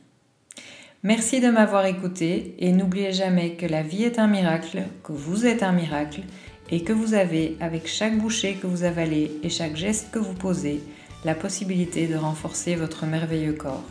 Merci 1.02 1.40
de 1.40 1.50
m'avoir 1.50 1.86
écouté 1.86 2.54
et 2.60 2.70
n'oubliez 2.70 3.10
jamais 3.10 3.56
que 3.56 3.66
la 3.66 3.82
vie 3.82 4.04
est 4.04 4.20
un 4.20 4.28
miracle, 4.28 4.84
que 5.02 5.10
vous 5.10 5.44
êtes 5.44 5.64
un 5.64 5.72
miracle 5.72 6.22
et 6.70 6.84
que 6.84 6.92
vous 6.92 7.14
avez, 7.14 7.56
avec 7.58 7.88
chaque 7.88 8.16
bouchée 8.16 8.54
que 8.54 8.68
vous 8.68 8.84
avalez 8.84 9.32
et 9.42 9.50
chaque 9.50 9.74
geste 9.74 10.12
que 10.12 10.20
vous 10.20 10.34
posez, 10.34 10.80
la 11.24 11.34
possibilité 11.34 12.06
de 12.06 12.14
renforcer 12.14 12.76
votre 12.76 13.06
merveilleux 13.06 13.54
corps. 13.54 13.84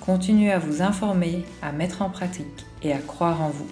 Continuez 0.00 0.50
à 0.50 0.58
vous 0.58 0.82
informer, 0.82 1.44
à 1.62 1.70
mettre 1.70 2.02
en 2.02 2.10
pratique 2.10 2.66
et 2.82 2.92
à 2.92 2.98
croire 2.98 3.42
en 3.42 3.50
vous. 3.50 3.68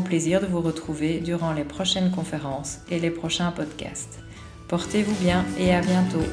Plaisir 0.00 0.40
de 0.40 0.46
vous 0.46 0.60
retrouver 0.60 1.20
durant 1.20 1.52
les 1.52 1.64
prochaines 1.64 2.10
conférences 2.10 2.78
et 2.90 2.98
les 2.98 3.10
prochains 3.10 3.52
podcasts. 3.52 4.18
Portez-vous 4.68 5.14
bien 5.22 5.44
et 5.58 5.74
à 5.74 5.80
bientôt. 5.80 6.24